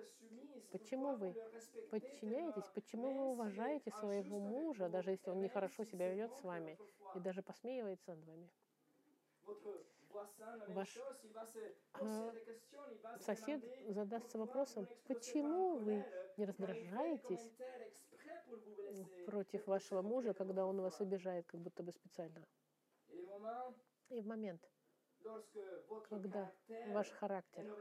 Почему 0.70 1.16
вы 1.16 1.34
подчиняетесь? 1.90 2.68
Почему 2.74 3.12
вы 3.12 3.24
уважаете 3.32 3.90
своего 3.90 4.38
мужа, 4.38 4.88
даже 4.88 5.10
если 5.10 5.30
он 5.30 5.40
нехорошо 5.40 5.84
себя 5.84 6.10
ведет 6.10 6.34
с 6.36 6.42
вами 6.42 6.78
и 7.14 7.20
даже 7.20 7.42
посмеивается 7.42 8.14
над 8.14 8.24
вами? 8.24 8.48
ваш 10.68 10.96
э, 12.00 12.32
сосед 13.20 13.62
задастся 13.88 14.38
вопросом, 14.38 14.88
почему 15.06 15.76
вы 15.78 16.04
не 16.36 16.44
раздражаетесь 16.44 17.52
против 19.26 19.66
вашего 19.66 20.02
мужа, 20.02 20.34
когда 20.34 20.66
он 20.66 20.80
вас 20.80 21.00
обижает, 21.00 21.46
как 21.46 21.60
будто 21.60 21.82
бы 21.82 21.92
специально. 21.92 22.46
И 24.10 24.20
в 24.20 24.26
момент, 24.26 24.62
когда 26.08 26.52
ваш 26.88 27.10
характер 27.10 27.74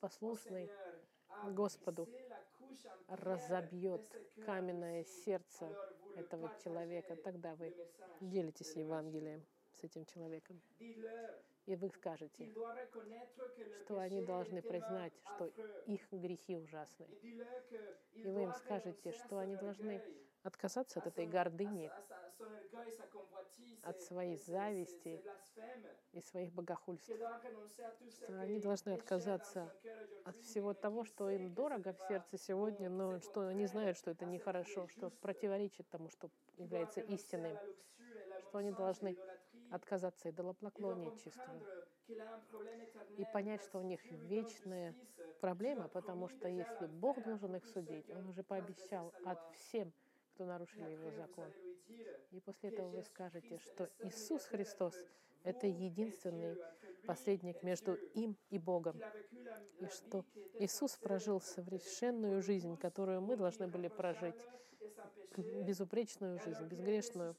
послушный 0.00 0.70
Господу 1.44 2.08
разобьет 3.08 4.02
каменное 4.44 5.04
сердце 5.04 5.74
этого 6.16 6.52
человека, 6.62 7.16
тогда 7.16 7.54
вы 7.54 7.74
делитесь 8.20 8.76
Евангелием 8.76 9.46
с 9.72 9.84
этим 9.84 10.04
человеком. 10.04 10.60
И 11.66 11.76
вы 11.76 11.88
скажете, 11.90 12.52
что 13.82 13.98
они 13.98 14.22
должны 14.22 14.62
признать, 14.62 15.12
что 15.34 15.46
их 15.86 16.00
грехи 16.10 16.56
ужасны. 16.56 17.06
И 18.14 18.28
вы 18.28 18.42
им 18.42 18.52
скажете, 18.54 19.12
что 19.12 19.38
они 19.38 19.56
должны 19.56 20.02
отказаться 20.42 21.00
от 21.00 21.06
этой 21.06 21.26
гордыни, 21.26 21.90
от 23.82 24.00
своей 24.00 24.36
зависти 24.36 25.22
и 26.12 26.20
своих 26.22 26.52
богохульств. 26.52 27.10
Что 28.10 28.40
они 28.40 28.58
должны 28.58 28.90
отказаться 28.94 29.72
от 30.24 30.36
всего 30.36 30.74
того, 30.74 31.04
что 31.04 31.30
им 31.30 31.52
дорого 31.54 31.92
в 31.92 32.00
сердце 32.08 32.38
сегодня, 32.38 32.88
но 32.88 33.20
что 33.20 33.46
они 33.48 33.66
знают, 33.66 33.98
что 33.98 34.10
это 34.10 34.24
нехорошо, 34.24 34.88
что 34.88 35.10
противоречит 35.10 35.88
тому, 35.88 36.08
что 36.08 36.30
является 36.56 37.00
истиной, 37.00 37.58
что 38.48 38.58
они 38.58 38.72
должны 38.72 39.16
отказаться 39.70 40.30
идолопоклонничеству 40.30 41.62
и 43.16 43.24
понять, 43.32 43.62
что 43.62 43.78
у 43.78 43.82
них 43.82 44.00
вечная 44.04 44.94
проблема, 45.40 45.88
потому 45.88 46.28
что 46.28 46.48
если 46.48 46.86
Бог 46.86 47.22
должен 47.22 47.56
их 47.56 47.64
судить, 47.66 48.10
Он 48.10 48.28
уже 48.28 48.42
пообещал 48.42 49.12
от 49.24 49.38
всем, 49.54 49.92
кто 50.34 50.44
нарушили 50.44 50.90
Его 50.90 51.10
закон. 51.10 51.52
И 52.30 52.40
после 52.40 52.70
этого 52.70 52.88
вы 52.88 53.02
скажете, 53.02 53.58
что 53.58 53.88
Иисус 54.00 54.44
Христос— 54.44 54.94
это 55.44 55.66
единственный 55.66 56.56
посредник 57.06 57.62
между 57.62 57.94
им 58.14 58.36
и 58.50 58.58
Богом. 58.58 59.00
И 59.80 59.86
что 59.86 60.24
Иисус 60.58 60.96
прожил 60.96 61.40
совершенную 61.40 62.42
жизнь, 62.42 62.76
которую 62.76 63.20
мы 63.20 63.36
должны 63.36 63.66
были 63.66 63.88
прожить, 63.88 64.40
безупречную 65.36 66.38
жизнь, 66.40 66.64
безгрешную. 66.66 67.36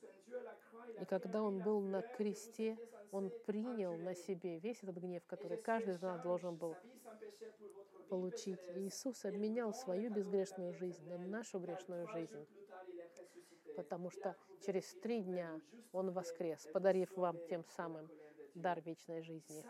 И 0.99 1.05
когда 1.05 1.41
он 1.43 1.59
был 1.59 1.81
на 1.81 2.01
кресте, 2.01 2.77
он 3.11 3.31
принял 3.45 3.97
на 3.97 4.15
себе 4.15 4.59
весь 4.59 4.81
этот 4.83 4.97
гнев, 4.97 5.23
который 5.25 5.57
каждый 5.57 5.95
из 5.95 6.01
нас 6.01 6.21
должен 6.21 6.55
был 6.55 6.75
получить. 8.09 8.59
И 8.75 8.87
Иисус 8.87 9.25
обменял 9.25 9.73
свою 9.73 10.11
безгрешную 10.11 10.73
жизнь 10.73 11.07
на 11.07 11.17
нашу 11.17 11.59
грешную 11.59 12.07
жизнь, 12.07 12.47
потому 13.75 14.09
что 14.09 14.35
через 14.65 14.93
три 14.95 15.21
дня 15.21 15.59
Он 15.91 16.11
воскрес, 16.11 16.67
подарив 16.73 17.15
вам 17.17 17.37
тем 17.47 17.65
самым 17.65 18.09
дар 18.55 18.81
вечной 18.81 19.21
жизни. 19.21 19.63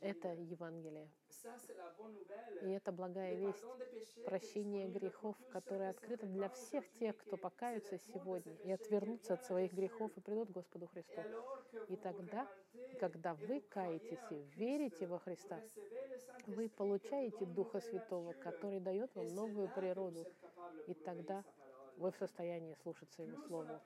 Это 0.00 0.28
Евангелие. 0.34 1.08
И 2.62 2.70
это 2.70 2.92
благая 2.92 3.34
весть, 3.34 3.64
прощение 4.24 4.88
грехов, 4.88 5.36
которое 5.50 5.90
открыто 5.90 6.26
для 6.26 6.48
всех 6.50 6.88
тех, 6.92 7.16
кто 7.16 7.36
покаются 7.36 7.98
сегодня 7.98 8.54
и 8.64 8.70
отвернутся 8.70 9.34
от 9.34 9.44
своих 9.44 9.72
грехов 9.72 10.10
и 10.16 10.20
придут 10.20 10.50
к 10.50 10.52
Господу 10.52 10.86
Христу. 10.86 11.20
И 11.88 11.96
тогда, 11.96 12.48
когда 13.00 13.34
вы 13.34 13.60
каетесь 13.60 14.20
и 14.30 14.42
верите 14.56 15.06
во 15.06 15.18
Христа, 15.18 15.60
вы 16.46 16.68
получаете 16.68 17.44
Духа 17.44 17.80
Святого, 17.80 18.32
который 18.34 18.80
дает 18.80 19.14
вам 19.14 19.28
новую 19.34 19.68
природу. 19.68 20.26
И 20.86 20.94
тогда 20.94 21.44
вы 21.96 22.10
в 22.10 22.16
состоянии 22.16 22.74
слушаться 22.82 23.22
Его 23.22 23.38
Слову. 23.46 23.80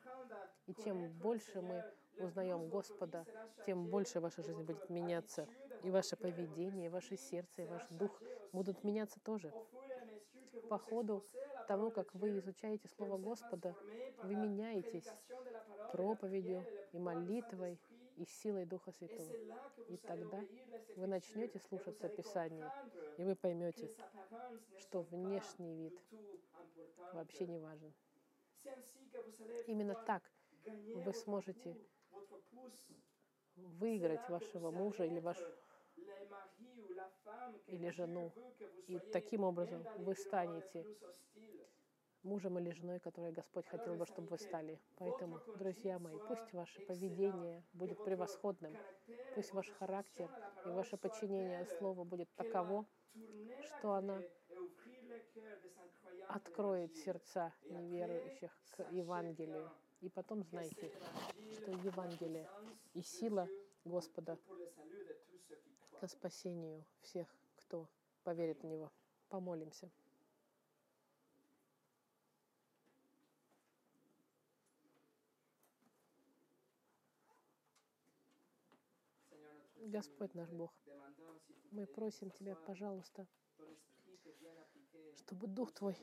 И 0.66 0.74
чем 0.74 1.10
больше 1.18 1.60
мы 1.60 1.84
узнаем 2.18 2.68
Господа, 2.68 3.26
тем 3.64 3.86
больше 3.86 4.20
ваша 4.20 4.42
жизнь 4.42 4.62
будет 4.62 4.88
меняться. 4.90 5.48
И 5.82 5.90
ваше 5.90 6.16
поведение, 6.16 6.86
и 6.86 6.88
ваше 6.88 7.16
сердце, 7.16 7.62
и 7.62 7.66
ваш 7.66 7.86
дух 7.90 8.20
будут 8.52 8.82
меняться 8.84 9.20
тоже. 9.20 9.52
По 10.68 10.78
ходу 10.78 11.24
того, 11.68 11.90
как 11.90 12.12
вы 12.14 12.38
изучаете 12.38 12.88
Слово 12.88 13.18
Господа, 13.18 13.74
вы 14.22 14.34
меняетесь 14.34 15.08
проповедью 15.92 16.64
и 16.92 16.98
молитвой 16.98 17.78
и 18.16 18.24
силой 18.24 18.64
Духа 18.64 18.92
Святого. 18.92 19.32
И 19.88 19.96
тогда 19.98 20.42
вы 20.96 21.06
начнете 21.06 21.58
слушаться 21.58 22.08
Писания, 22.08 22.72
и 23.18 23.24
вы 23.24 23.36
поймете, 23.36 23.90
что 24.78 25.02
внешний 25.02 25.74
вид 25.74 26.00
вообще 27.12 27.46
не 27.46 27.58
важен. 27.58 27.92
Именно 29.66 29.94
так 30.06 30.22
вы 30.94 31.12
сможете 31.12 31.76
выиграть 33.56 34.28
вашего 34.28 34.70
мужа 34.70 35.04
или 35.04 35.20
ваш 35.20 35.38
или 37.66 37.88
жену. 37.90 38.32
И 38.86 38.98
таким 39.12 39.44
образом 39.44 39.82
вы 39.98 40.14
станете 40.14 40.84
мужем 42.22 42.58
или 42.58 42.70
женой, 42.72 42.98
которой 43.00 43.32
Господь 43.32 43.66
хотел 43.66 43.94
бы, 43.94 44.04
чтобы 44.06 44.28
вы 44.28 44.38
стали. 44.38 44.80
Поэтому, 44.96 45.40
друзья 45.58 45.98
мои, 45.98 46.18
пусть 46.28 46.52
ваше 46.52 46.80
поведение 46.82 47.64
будет 47.72 48.02
превосходным, 48.04 48.76
пусть 49.34 49.52
ваш 49.52 49.70
характер 49.78 50.28
и 50.66 50.68
ваше 50.70 50.96
подчинение 50.96 51.64
Слову 51.78 52.04
будет 52.04 52.28
таково, 52.34 52.86
что 53.60 53.92
оно 53.92 54.22
откроет 56.28 56.96
сердца 56.96 57.52
неверующих 57.64 58.56
к 58.70 58.90
Евангелию. 58.92 59.70
И 60.00 60.08
потом 60.08 60.42
знайте, 60.42 60.92
что 61.52 61.70
Евангелие 61.70 62.48
и 62.94 63.02
сила 63.02 63.48
Господа 63.84 64.38
к 66.00 66.06
спасению 66.08 66.84
всех, 67.00 67.28
кто 67.56 67.88
поверит 68.22 68.62
в 68.62 68.66
Него. 68.66 68.92
Помолимся. 69.28 69.90
Господь 79.86 80.34
наш 80.34 80.50
Бог, 80.50 80.74
мы 81.70 81.86
просим 81.86 82.30
Тебя, 82.30 82.56
пожалуйста, 82.56 83.26
чтобы 85.16 85.46
Дух 85.46 85.72
Твой 85.72 85.96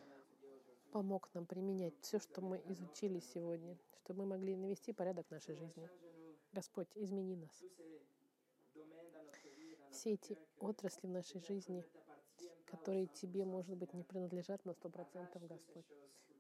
помог 0.93 1.27
нам 1.33 1.47
применять 1.47 1.95
все, 2.01 2.19
что 2.19 2.39
мы 2.41 2.61
изучили 2.65 3.19
сегодня, 3.19 3.75
чтобы 3.95 4.19
мы 4.19 4.37
могли 4.37 4.55
навести 4.55 4.93
порядок 4.93 5.25
в 5.27 5.31
нашей 5.31 5.55
жизни. 5.55 5.89
Господь, 6.51 6.87
измени 6.93 7.35
нас. 7.35 7.63
Все 9.89 10.13
эти 10.13 10.37
отрасли 10.59 11.07
в 11.07 11.09
нашей 11.09 11.41
жизни, 11.41 11.83
которые 12.67 13.07
Тебе, 13.07 13.43
может 13.43 13.75
быть, 13.75 13.91
не 13.93 14.03
принадлежат 14.03 14.63
на 14.65 14.73
сто 14.73 14.87
процентов, 14.89 15.47
Господь, 15.47 15.85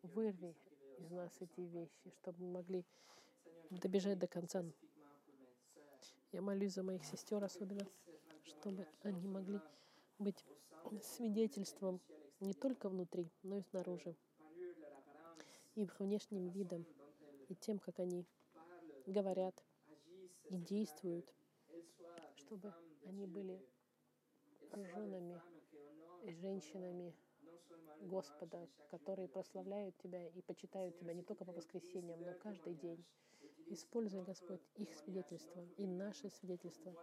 вырви 0.03 0.55
из 0.99 1.09
нас 1.09 1.31
эти 1.39 1.61
вещи, 1.61 2.11
чтобы 2.11 2.43
мы 2.43 2.51
могли 2.51 2.85
добежать 3.71 4.19
до 4.19 4.27
конца. 4.27 4.63
Я 6.31 6.43
молюсь 6.43 6.75
за 6.75 6.83
моих 6.83 7.03
сестер 7.05 7.43
особенно, 7.43 7.87
чтобы 8.43 8.87
они 9.01 9.27
могли 9.27 9.59
быть 10.19 10.45
свидетельством 11.01 11.99
не 12.39 12.53
только 12.53 12.87
внутри, 12.87 13.31
но 13.41 13.57
и 13.57 13.61
снаружи 13.63 14.15
их 15.75 15.99
внешним 15.99 16.49
видом 16.49 16.85
и 17.49 17.55
тем, 17.55 17.79
как 17.79 17.99
они 17.99 18.25
говорят 19.05 19.63
и 20.49 20.57
действуют, 20.57 21.33
чтобы 22.35 22.73
они 23.05 23.25
были 23.25 23.61
женами 24.71 25.41
и 26.23 26.33
женщинами 26.33 27.13
Господа, 28.01 28.67
которые 28.89 29.27
прославляют 29.27 29.97
Тебя 29.97 30.27
и 30.27 30.41
почитают 30.41 30.97
Тебя 30.97 31.13
не 31.13 31.23
только 31.23 31.45
по 31.45 31.53
воскресеньям, 31.53 32.21
но 32.21 32.33
каждый 32.33 32.75
день. 32.75 33.03
Используй, 33.67 34.23
Господь, 34.23 34.61
их 34.75 34.93
свидетельство 34.95 35.63
и 35.77 35.87
наше 35.87 36.29
свидетельство, 36.29 36.93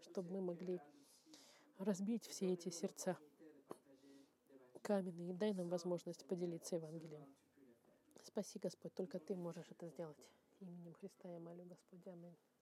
чтобы 0.00 0.32
мы 0.32 0.40
могли 0.40 0.80
разбить 1.78 2.26
все 2.26 2.52
эти 2.52 2.68
сердца 2.68 3.16
каменные 4.82 5.34
дай 5.34 5.52
нам 5.52 5.68
возможность 5.68 6.26
поделиться 6.26 6.74
Евангелием. 6.74 7.28
Спаси, 8.24 8.58
Господь, 8.58 8.94
только 8.94 9.18
Ты 9.18 9.36
можешь 9.36 9.70
это 9.70 9.88
сделать. 9.88 10.18
Именем 10.60 10.94
Христа 10.94 11.28
я 11.28 11.38
молю, 11.40 11.64
Господь. 11.64 12.06
Аминь. 12.06 12.36